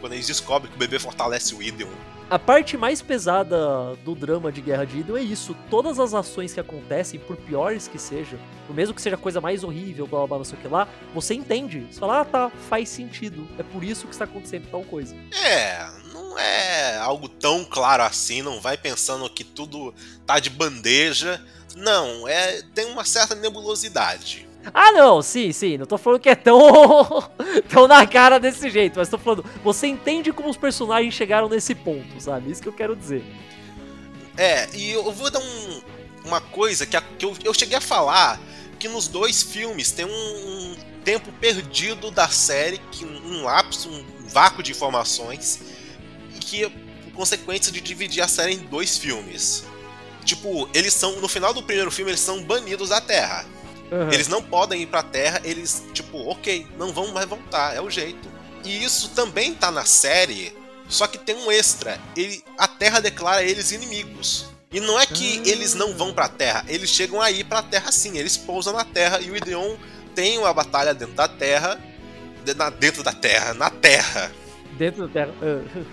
[0.00, 1.88] quando eles descobrem que o bebê fortalece o Ideon.
[2.30, 5.56] A parte mais pesada do drama de Guerra de Ideon é isso.
[5.70, 9.40] Todas as ações que acontecem, por piores que sejam, por mesmo que seja a coisa
[9.40, 11.86] mais horrível, blá blá blá, não sei o que lá, você entende.
[11.90, 13.48] Você fala, ah tá, faz sentido.
[13.58, 15.16] É por isso que está acontecendo tal coisa.
[15.32, 19.94] É, não é algo tão claro assim, não vai pensando que tudo
[20.26, 21.42] tá de bandeja.
[21.76, 24.47] Não, é tem uma certa nebulosidade.
[24.72, 25.78] Ah, não, sim, sim.
[25.78, 26.58] Não tô falando que é tão,
[27.68, 31.74] tão na cara desse jeito, mas tô falando, você entende como os personagens chegaram nesse
[31.74, 32.50] ponto, sabe?
[32.50, 33.24] Isso que eu quero dizer.
[34.36, 35.82] É, e eu vou dar um,
[36.24, 38.40] uma coisa que, a, que eu, eu, cheguei a falar
[38.78, 44.28] que nos dois filmes tem um, um tempo perdido da série, que um lapso, um
[44.28, 45.60] vácuo de informações,
[46.36, 46.70] e que
[47.18, 49.64] consequência de dividir a série em dois filmes.
[50.24, 51.20] Tipo, eles são.
[51.20, 53.44] No final do primeiro filme, eles são banidos da Terra.
[53.90, 54.12] Uhum.
[54.12, 57.90] Eles não podem ir pra Terra, eles, tipo, ok, não vão mais voltar, é o
[57.90, 58.28] jeito.
[58.64, 60.54] E isso também tá na série,
[60.88, 61.98] só que tem um extra.
[62.16, 64.46] Ele, a Terra declara eles inimigos.
[64.70, 65.46] E não é que uhum.
[65.46, 69.20] eles não vão pra Terra, eles chegam aí pra Terra sim, eles pousam na Terra
[69.20, 69.76] e o Ideon
[70.14, 71.80] tem uma batalha dentro da Terra.
[72.78, 74.32] Dentro da Terra, na Terra.
[74.72, 75.34] Dentro da Terra.
[75.40, 75.84] Uhum.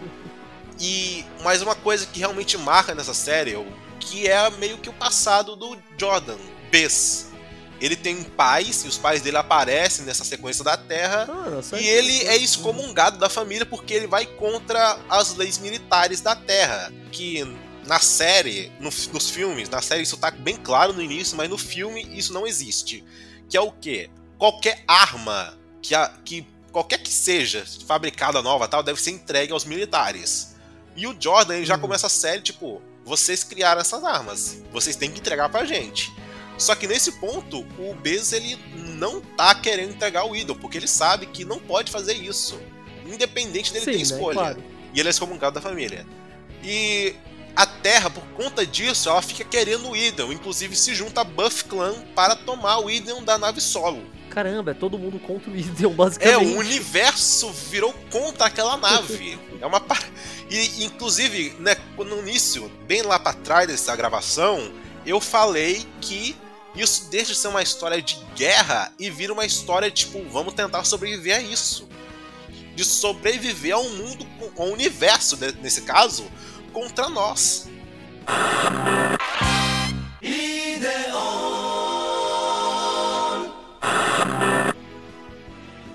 [0.79, 3.55] E mais uma coisa que realmente marca nessa série,
[3.99, 6.37] que é meio que o passado do Jordan,
[6.69, 7.34] Bess
[7.81, 12.23] ele tem pais, e os pais dele aparecem nessa sequência da Terra, ah, e ele
[12.23, 16.91] é excomungado da família porque ele vai contra as leis militares da Terra.
[17.11, 17.43] Que
[17.85, 21.57] na série, no, nos filmes, na série isso tá bem claro no início, mas no
[21.57, 23.03] filme isso não existe.
[23.49, 24.09] Que é o quê?
[24.37, 29.65] Qualquer arma que, a, que qualquer que seja fabricada nova tal, deve ser entregue aos
[29.65, 30.55] militares.
[30.95, 31.79] E o Jordan ele já hum.
[31.79, 36.11] começa a série, tipo, vocês criaram essas armas, vocês têm que entregar pra gente.
[36.57, 40.87] Só que nesse ponto, o Bez ele não tá querendo entregar o ídolo, porque ele
[40.87, 42.59] sabe que não pode fazer isso.
[43.05, 44.35] Independente dele Sim, ter né, escolha.
[44.35, 44.41] Né?
[44.41, 44.63] Claro.
[44.93, 46.05] E ele é excomungado da família.
[46.63, 47.15] E
[47.55, 50.31] a Terra, por conta disso, ela fica querendo o Idon.
[50.31, 54.03] Inclusive se junta a Buff Clan para tomar o Idon da nave solo.
[54.29, 56.33] Caramba, é todo mundo contra o Idon, basicamente.
[56.33, 59.39] É, o universo virou contra aquela nave.
[59.61, 60.03] é uma par...
[60.49, 64.71] E, inclusive, né, no início, bem lá para trás dessa gravação,
[65.05, 66.35] eu falei que
[66.75, 70.83] isso deixa de ser uma história de guerra e vira uma história tipo, vamos tentar
[70.83, 71.87] sobreviver a isso.
[72.75, 76.29] De sobreviver ao mundo, ao universo, nesse caso,
[76.73, 77.69] contra nós.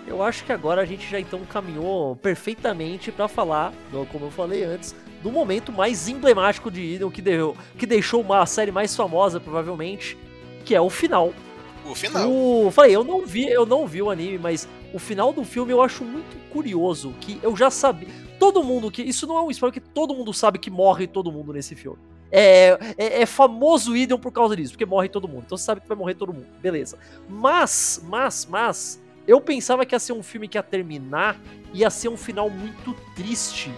[0.06, 3.72] Eu acho que agora a gente já então caminhou perfeitamente para falar,
[4.10, 8.44] como eu falei antes, no momento mais emblemático de Ideon, que, deu, que deixou uma
[8.46, 10.18] série mais famosa, provavelmente,
[10.64, 11.32] que é o final.
[11.84, 12.30] O final.
[12.30, 15.72] O, falei, eu não vi, eu não vi o anime, mas o final do filme
[15.72, 18.08] eu acho muito curioso, que eu já sabia.
[18.38, 19.02] Todo mundo que.
[19.02, 21.98] Isso não é um spoiler, que todo mundo sabe que morre todo mundo nesse filme.
[22.32, 25.42] É, é, é famoso Ideon por causa disso, porque morre todo mundo.
[25.46, 26.96] Então você sabe que vai morrer todo mundo, beleza.
[27.28, 31.40] Mas, mas, mas, eu pensava que ia ser um filme que ia terminar,
[31.74, 33.72] ia ser um final muito triste.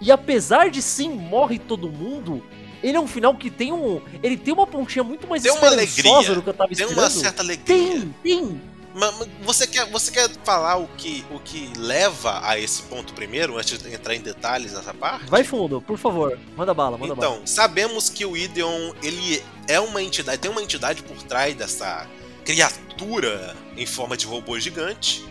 [0.00, 2.42] E apesar de sim, morre todo mundo,
[2.82, 4.00] ele é um final que tem um.
[4.22, 6.94] Ele tem uma pontinha muito mais tem uma alegria, do que eu tava esperando.
[6.94, 7.64] Tem uma certa alegria.
[7.64, 8.60] Tem, tem.
[8.94, 13.56] Mas você quer, você quer falar o que, o que leva a esse ponto primeiro,
[13.56, 15.26] antes de entrar em detalhes nessa parte?
[15.26, 16.38] Vai fundo, por favor.
[16.56, 17.34] Manda bala, manda então, bala.
[17.36, 22.06] Então, sabemos que o Ideon, ele é uma entidade, tem uma entidade por trás dessa
[22.44, 25.24] criatura em forma de robô gigante.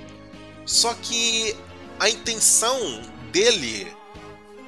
[0.66, 1.56] Só que
[2.00, 3.88] a intenção dele,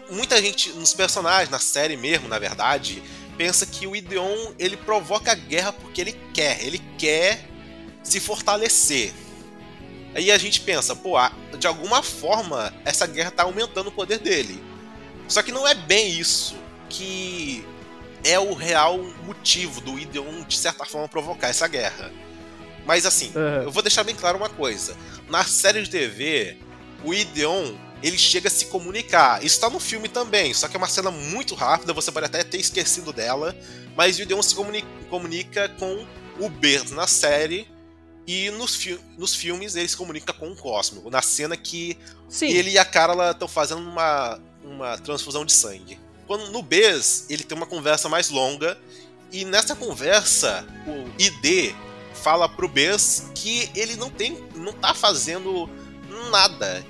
[0.09, 3.01] muita gente nos personagens, na série mesmo, na verdade,
[3.37, 7.45] pensa que o Ideon ele provoca a guerra porque ele quer, ele quer
[8.03, 9.13] se fortalecer.
[10.15, 11.15] Aí a gente pensa, pô,
[11.57, 14.63] de alguma forma essa guerra está aumentando o poder dele.
[15.27, 16.55] Só que não é bem isso
[16.89, 17.65] que
[18.23, 22.11] é o real motivo do Ideon, de certa forma, provocar essa guerra.
[22.85, 23.63] Mas assim, uhum.
[23.63, 24.95] eu vou deixar bem claro uma coisa.
[25.29, 26.57] Na série de TV,
[27.03, 27.73] o Ideon
[28.03, 29.43] ele chega a se comunicar.
[29.43, 32.43] Isso tá no filme também, só que é uma cena muito rápida, você pode até
[32.43, 33.55] ter esquecido dela.
[33.95, 36.05] Mas o Ideon se comunica, comunica com
[36.39, 37.67] o Bert na série
[38.27, 41.97] e nos, fi nos filmes ele se comunica com o Cosmo, na cena que
[42.29, 42.47] Sim.
[42.47, 45.99] ele e a Carla estão fazendo uma, uma transfusão de sangue.
[46.27, 48.77] Quando no Bes, ele tem uma conversa mais longa,
[49.31, 51.73] e nessa conversa, o ID
[52.13, 54.41] fala pro Bes que ele não tem.
[54.55, 55.69] não tá fazendo
[56.31, 56.85] nada.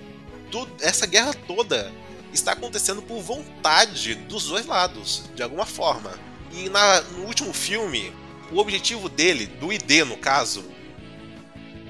[0.54, 1.92] Tudo, essa guerra toda
[2.32, 6.14] está acontecendo por vontade dos dois lados, de alguma forma.
[6.52, 8.14] E na, no último filme,
[8.52, 10.64] o objetivo dele, do ID no caso,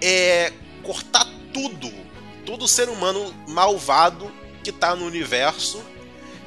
[0.01, 1.91] é cortar tudo,
[2.45, 4.31] todo ser humano malvado
[4.63, 5.83] que tá no universo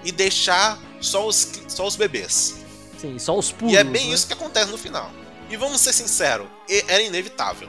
[0.03, 2.64] e deixar só os, só os bebês.
[2.97, 3.75] Sim, só os puros.
[3.75, 4.14] E é bem né?
[4.14, 5.12] isso que acontece no final.
[5.51, 6.49] E vamos ser sinceros,
[6.89, 7.69] era inevitável.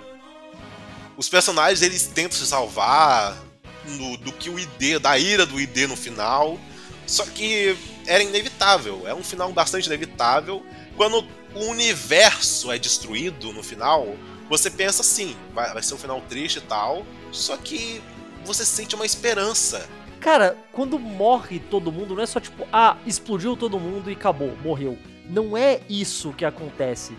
[1.18, 3.46] Os personagens eles tentam se salvar
[3.88, 6.60] no, do que o ID, da ira do ID no final.
[7.06, 10.66] Só que era inevitável, é um final bastante inevitável.
[10.96, 11.26] Quando
[11.56, 14.16] o universo é destruído no final,
[14.50, 18.02] você pensa assim, vai, vai ser um final triste e tal, só que
[18.46, 19.88] você sente uma esperança.
[20.20, 24.56] Cara, quando morre todo mundo, não é só tipo, ah, explodiu todo mundo e acabou,
[24.64, 24.98] morreu.
[25.30, 27.14] Não é isso que acontece.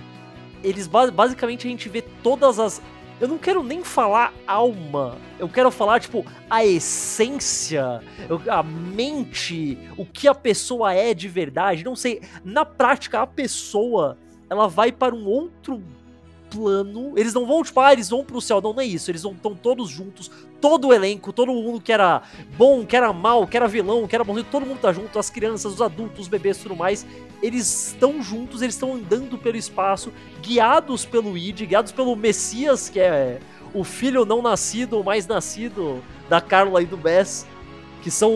[0.64, 2.82] Eles basicamente a gente vê todas as.
[3.20, 5.16] Eu não quero nem falar alma.
[5.38, 8.00] Eu quero falar, tipo, a essência,
[8.48, 11.84] a mente, o que a pessoa é de verdade.
[11.84, 12.22] Não sei.
[12.44, 14.16] Na prática, a pessoa
[14.48, 15.82] ela vai para um outro
[16.50, 17.12] plano.
[17.16, 18.60] Eles não vão, tipo, ah, eles vão pro céu.
[18.60, 19.10] Não, não é isso.
[19.10, 20.30] Eles estão todos juntos,
[20.60, 22.22] todo o elenco, todo mundo que era
[22.56, 25.30] bom, que era mal, que era vilão, que era bonzinho, todo mundo tá junto, as
[25.30, 27.06] crianças, os adultos, os bebês tudo mais.
[27.42, 32.98] Eles estão juntos, eles estão andando pelo espaço, guiados pelo Id, guiados pelo Messias, que
[32.98, 33.38] é
[33.72, 37.46] o filho não nascido, o mais nascido da Carla e do Bess,
[38.02, 38.32] que são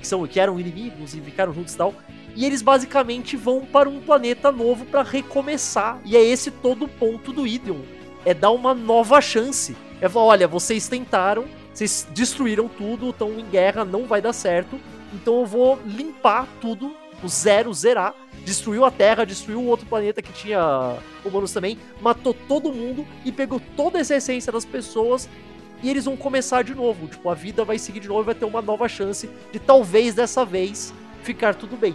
[0.00, 1.94] que são que eram inimigos e ficaram juntos e tal.
[2.34, 6.00] E eles basicamente vão para um planeta novo para recomeçar.
[6.04, 7.80] E é esse todo o ponto do Ideon.
[8.24, 9.76] É dar uma nova chance.
[10.00, 14.80] É falar, olha, vocês tentaram, vocês destruíram tudo, estão em guerra, não vai dar certo.
[15.12, 18.14] Então eu vou limpar tudo, o zero, zerar.
[18.44, 23.30] Destruiu a Terra, destruiu o outro planeta que tinha humanos também, matou todo mundo e
[23.30, 25.28] pegou toda essa essência das pessoas
[25.80, 27.06] e eles vão começar de novo.
[27.06, 30.14] Tipo, a vida vai seguir de novo e vai ter uma nova chance de talvez
[30.14, 31.94] dessa vez ficar tudo bem.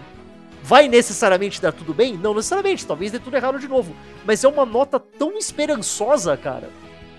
[0.67, 2.17] Vai necessariamente dar tudo bem?
[2.17, 3.95] Não necessariamente, talvez dê tudo errado de novo.
[4.25, 6.69] Mas é uma nota tão esperançosa, cara.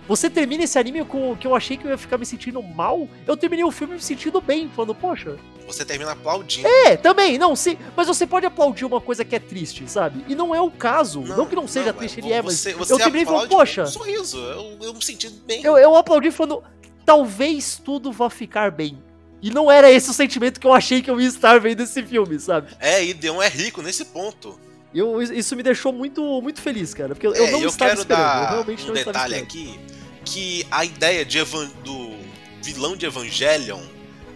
[0.07, 3.09] Você termina esse anime com que eu achei que eu ia ficar me sentindo mal.
[3.27, 5.39] Eu terminei o filme me sentindo bem, falando, poxa.
[5.67, 6.69] Você termina aplaudindo.
[6.69, 7.79] É, também, não, sim.
[7.97, 10.23] Mas você pode aplaudir uma coisa que é triste, sabe?
[10.29, 11.23] E não é o caso.
[11.23, 12.57] Não, não que não seja não, triste, ele é, mas.
[12.57, 13.85] Você, você eu terminei falando, poxa.
[13.85, 15.65] Um sorriso, eu, eu me senti bem.
[15.65, 16.63] Eu, eu aplaudi falando,
[17.07, 18.99] talvez tudo vá ficar bem.
[19.41, 22.03] E não era esse o sentimento que eu achei que eu ia estar vendo esse
[22.03, 22.69] filme, sabe?
[22.81, 24.59] É, e Deon é rico nesse ponto.
[24.93, 27.15] Eu, isso me deixou muito, muito feliz, cara.
[27.15, 28.25] Porque eu, é, eu não eu estava quero esperando.
[28.25, 29.79] Dar eu realmente um não detalhe aqui
[30.25, 31.39] que a ideia de
[31.85, 32.17] do
[32.63, 33.81] vilão de Evangelion,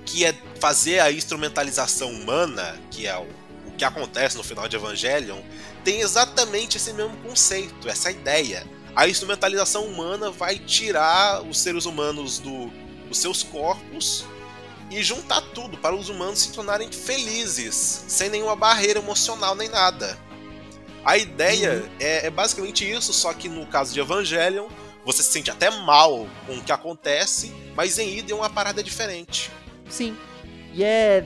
[0.07, 3.27] que é fazer a instrumentalização humana, que é o,
[3.67, 5.41] o que acontece no final de Evangelion,
[5.85, 8.67] tem exatamente esse mesmo conceito, essa ideia.
[8.95, 12.71] A instrumentalização humana vai tirar os seres humanos do,
[13.09, 14.25] dos seus corpos
[14.99, 20.19] e juntar tudo para os humanos se tornarem felizes, sem nenhuma barreira emocional nem nada.
[21.05, 21.91] A ideia uhum.
[21.99, 24.69] é, é, basicamente isso, só que no caso de Evangelion,
[25.05, 28.83] você se sente até mal com o que acontece, mas em Ida é uma parada
[28.83, 29.51] diferente.
[29.89, 30.17] Sim.
[30.73, 31.25] E é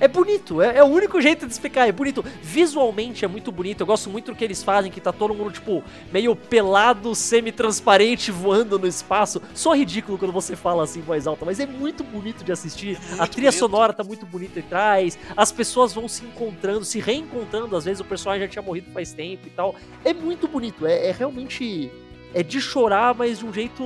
[0.00, 2.24] é bonito, é, é, o único jeito de explicar, é bonito.
[2.42, 5.52] Visualmente é muito bonito, eu gosto muito do que eles fazem, que tá todo mundo,
[5.52, 9.42] tipo, meio pelado, semi-transparente, voando no espaço.
[9.54, 12.98] Só ridículo quando você fala assim em voz alta, mas é muito bonito de assistir.
[13.12, 13.58] É a trilha bonito.
[13.58, 18.04] sonora tá muito bonita atrás, as pessoas vão se encontrando, se reencontrando, às vezes o
[18.04, 19.74] personagem já tinha morrido faz tempo e tal.
[20.02, 21.90] É muito bonito, é, é realmente.
[22.32, 23.82] É de chorar, mas de um jeito.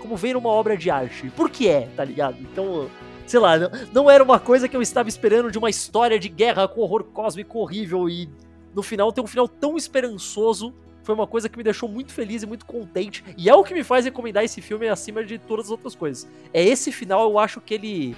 [0.00, 1.30] Como ver uma obra de arte.
[1.36, 2.38] Por que é, tá ligado?
[2.40, 2.88] Então
[3.28, 6.28] sei lá, não, não era uma coisa que eu estava esperando de uma história de
[6.28, 8.28] guerra com horror cósmico horrível e
[8.74, 10.74] no final ter um final tão esperançoso
[11.08, 13.24] foi uma coisa que me deixou muito feliz e muito contente.
[13.34, 16.28] E é o que me faz recomendar esse filme acima de todas as outras coisas.
[16.52, 18.16] É esse final, eu acho que ele.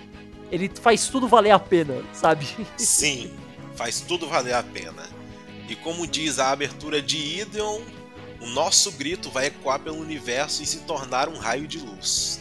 [0.51, 2.49] Ele faz tudo valer a pena, sabe?
[2.77, 3.31] Sim,
[3.77, 5.09] faz tudo valer a pena.
[5.69, 7.81] E como diz a abertura de Ideon,
[8.41, 12.41] o nosso grito vai ecoar pelo universo e se tornar um raio de luz.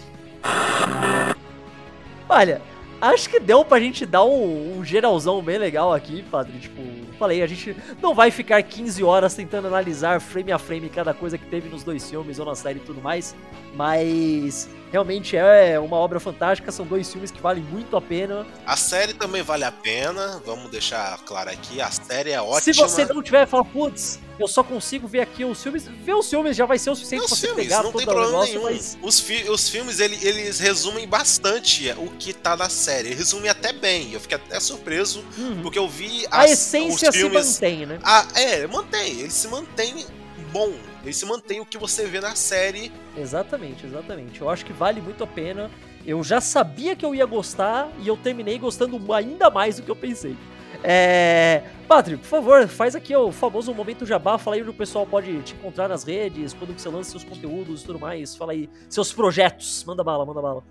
[2.30, 2.62] Olha,
[3.02, 6.60] acho que deu pra gente dar um, um, geralzão bem legal aqui, padre.
[6.60, 6.80] Tipo,
[7.18, 11.40] falei, a gente não vai ficar 15 horas tentando analisar frame a frame cada coisa
[11.40, 13.36] que teve nos dois filmes ou na série e tudo mais,
[13.76, 18.46] mas realmente é uma obra fantástica, são dois filmes que valem muito a pena.
[18.66, 22.62] A série também vale a pena, vamos deixar claro aqui, a série é ótima.
[22.62, 26.30] Se você não tiver, fala, putz, eu só consigo ver aqui os filmes, ver os
[26.30, 28.54] filmes já vai ser o suficiente para você filmes, pegar não todo tem problema negócio,
[28.54, 28.64] nenhum.
[28.64, 28.98] Mas...
[29.02, 33.74] Os, fi os filmes, ele, eles resumem bastante o que tá na série, resumem até
[33.74, 35.62] bem, eu fiquei até surpreso, uhum.
[35.62, 37.46] porque eu vi as, A essência filmes...
[37.46, 38.00] se mantém, né?
[38.04, 40.06] Ah, é, mantém, ele se mantém
[40.52, 40.74] bom,
[41.04, 42.92] ele se mantém o que você vê na série.
[43.18, 44.42] Exatamente, exatamente.
[44.42, 45.70] Eu acho que vale muito a pena.
[46.06, 49.92] Eu já sabia que eu ia gostar e eu terminei gostando ainda mais do que
[49.92, 50.36] eu pensei.
[50.84, 51.64] É...
[51.88, 55.42] Patrick, por favor, faz aqui o famoso momento jabá, fala aí onde o pessoal pode
[55.42, 59.12] te encontrar nas redes, quando você lança seus conteúdos e tudo mais, fala aí seus
[59.12, 60.64] projetos, manda bala, manda bala.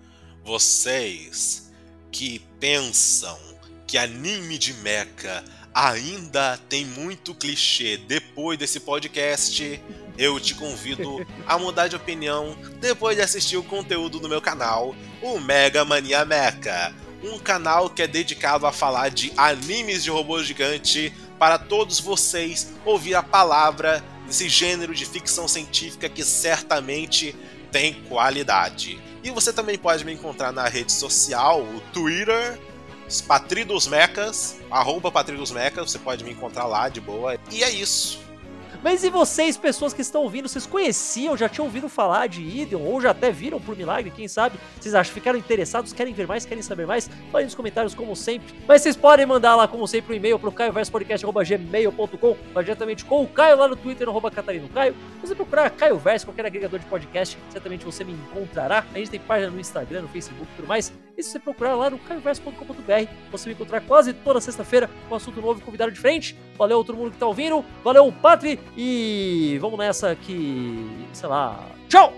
[0.43, 1.71] Vocês
[2.11, 3.37] que pensam
[3.85, 5.43] que anime de mecha
[5.73, 9.81] ainda tem muito clichê depois desse podcast,
[10.17, 14.95] eu te convido a mudar de opinião depois de assistir o conteúdo do meu canal,
[15.21, 16.93] o Mega Mania Mecha.
[17.23, 22.73] Um canal que é dedicado a falar de animes de robô gigante para todos vocês
[22.85, 27.35] ouvir a palavra desse gênero de ficção científica que certamente
[27.71, 28.99] tem qualidade.
[29.23, 32.59] E você também pode me encontrar na rede social, o Twitter,
[33.87, 35.11] Mecas, arroba
[35.51, 37.37] Mecas, você pode me encontrar lá de boa.
[37.51, 38.28] E é isso.
[38.81, 42.81] Mas e vocês, pessoas que estão ouvindo, vocês conheciam, já tinham ouvido falar de Ideon,
[42.81, 44.57] ou já até viram por milagre, quem sabe?
[44.79, 47.09] Vocês acham, ficaram interessados, querem ver mais, querem saber mais?
[47.29, 48.55] Falem nos comentários, como sempre.
[48.65, 53.57] Mas vocês podem mandar lá, como sempre, um e-mail pro caioverspodcast.gmail.com, diretamente com o Caio
[53.57, 54.95] lá no Twitter, no arroba Catarino Caio.
[55.19, 58.85] Se você procurar Caio Verso, qualquer agregador de podcast, certamente você me encontrará.
[58.93, 60.93] A gente tem página no Instagram, no Facebook e tudo mais.
[61.17, 65.17] E se você procurar lá no caioverso.com.br, você vai encontrar quase toda sexta-feira com um
[65.17, 66.33] assunto novo e convidado diferente.
[66.57, 71.59] Valeu todo mundo que tá ouvindo, valeu Patri e vamos nessa que, sei lá.
[71.87, 72.13] Tchau!